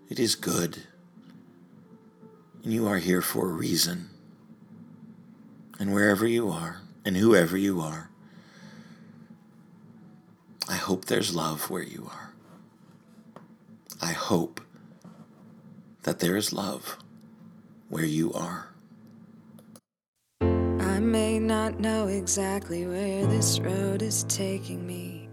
it 0.09 0.19
is 0.19 0.35
good. 0.35 0.83
And 2.63 2.73
you 2.73 2.87
are 2.87 2.97
here 2.97 3.21
for 3.21 3.49
a 3.49 3.53
reason. 3.53 4.09
And 5.79 5.93
wherever 5.93 6.27
you 6.27 6.49
are, 6.49 6.81
and 7.05 7.17
whoever 7.17 7.57
you 7.57 7.79
are, 7.81 8.09
I 10.69 10.75
hope 10.75 11.05
there's 11.05 11.35
love 11.35 11.69
where 11.69 11.83
you 11.83 12.09
are. 12.11 12.33
I 14.01 14.11
hope 14.11 14.61
that 16.03 16.19
there 16.19 16.35
is 16.35 16.53
love 16.53 16.97
where 17.89 18.05
you 18.05 18.33
are. 18.33 18.72
May 21.13 21.37
not 21.37 21.79
know 21.79 22.07
exactly 22.07 22.87
where 22.87 23.27
this 23.27 23.59
road 23.59 24.01
is 24.01 24.23
taking 24.23 24.83
me. 24.87 25.29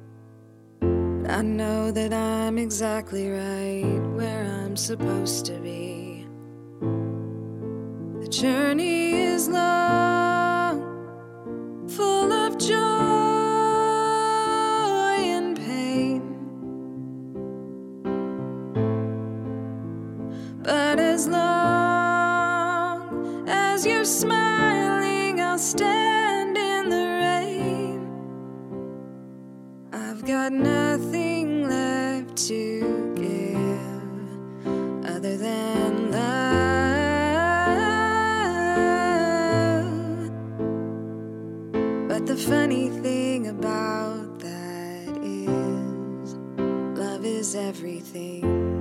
But 0.79 1.31
I 1.31 1.40
know 1.40 1.90
that 1.90 2.12
I'm 2.12 2.59
exactly 2.59 3.31
right 3.31 3.99
where 4.12 4.45
I'm 4.45 4.77
supposed 4.77 5.47
to 5.47 5.59
be. 5.61 6.27
The 8.21 8.29
journey 8.29 9.23
is 9.23 9.49
long, 9.49 10.83
full 11.88 12.31
of 12.31 12.59
joy 12.59 13.10
got 30.31 30.53
nothing 30.53 31.69
left 31.69 32.37
to 32.37 33.12
give 33.16 35.05
other 35.05 35.37
than 35.37 36.12
love. 36.12 36.31
But 42.09 42.27
the 42.27 42.37
funny 42.37 42.90
thing 42.90 43.49
about 43.49 44.38
that 44.38 45.19
is, 45.21 46.35
love 46.97 47.25
is 47.25 47.57
everything. 47.57 48.80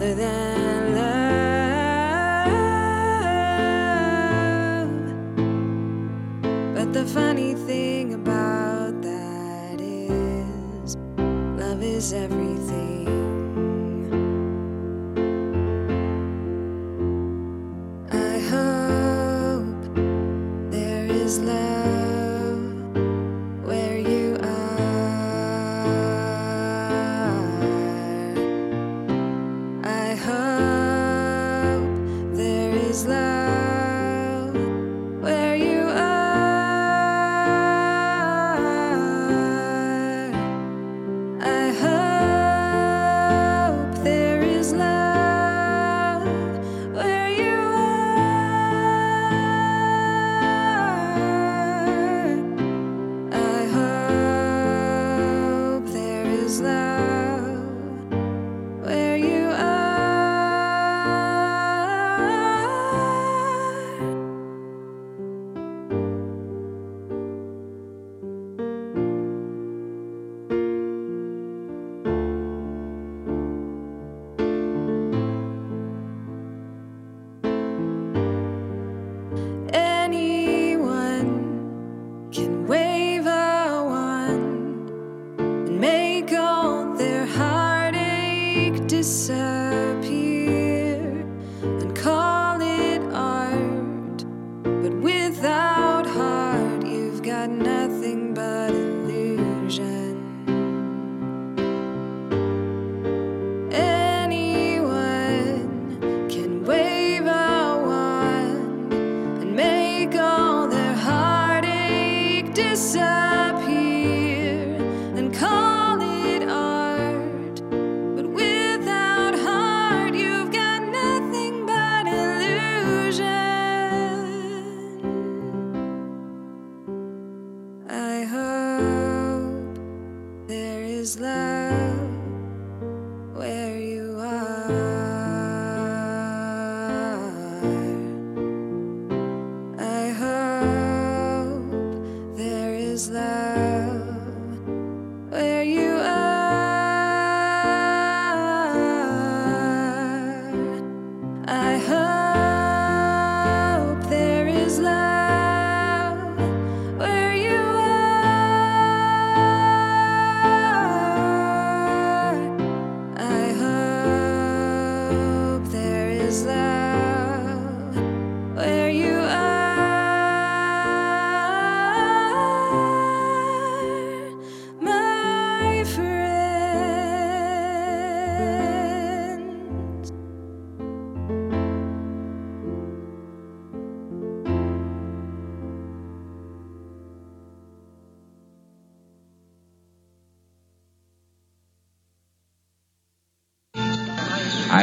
Other 0.00 0.14
than 0.14 0.57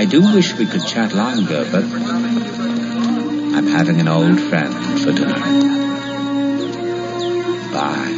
I 0.05 0.07
do 0.07 0.21
wish 0.21 0.53
we 0.53 0.67
could 0.67 0.85
chat 0.85 1.13
longer, 1.13 1.67
but 1.71 1.83
I'm 1.83 3.65
having 3.65 3.99
an 3.99 4.07
old 4.07 4.39
friend 4.39 4.71
for 5.01 5.11
dinner. 5.11 5.33
Bye. 7.73 8.14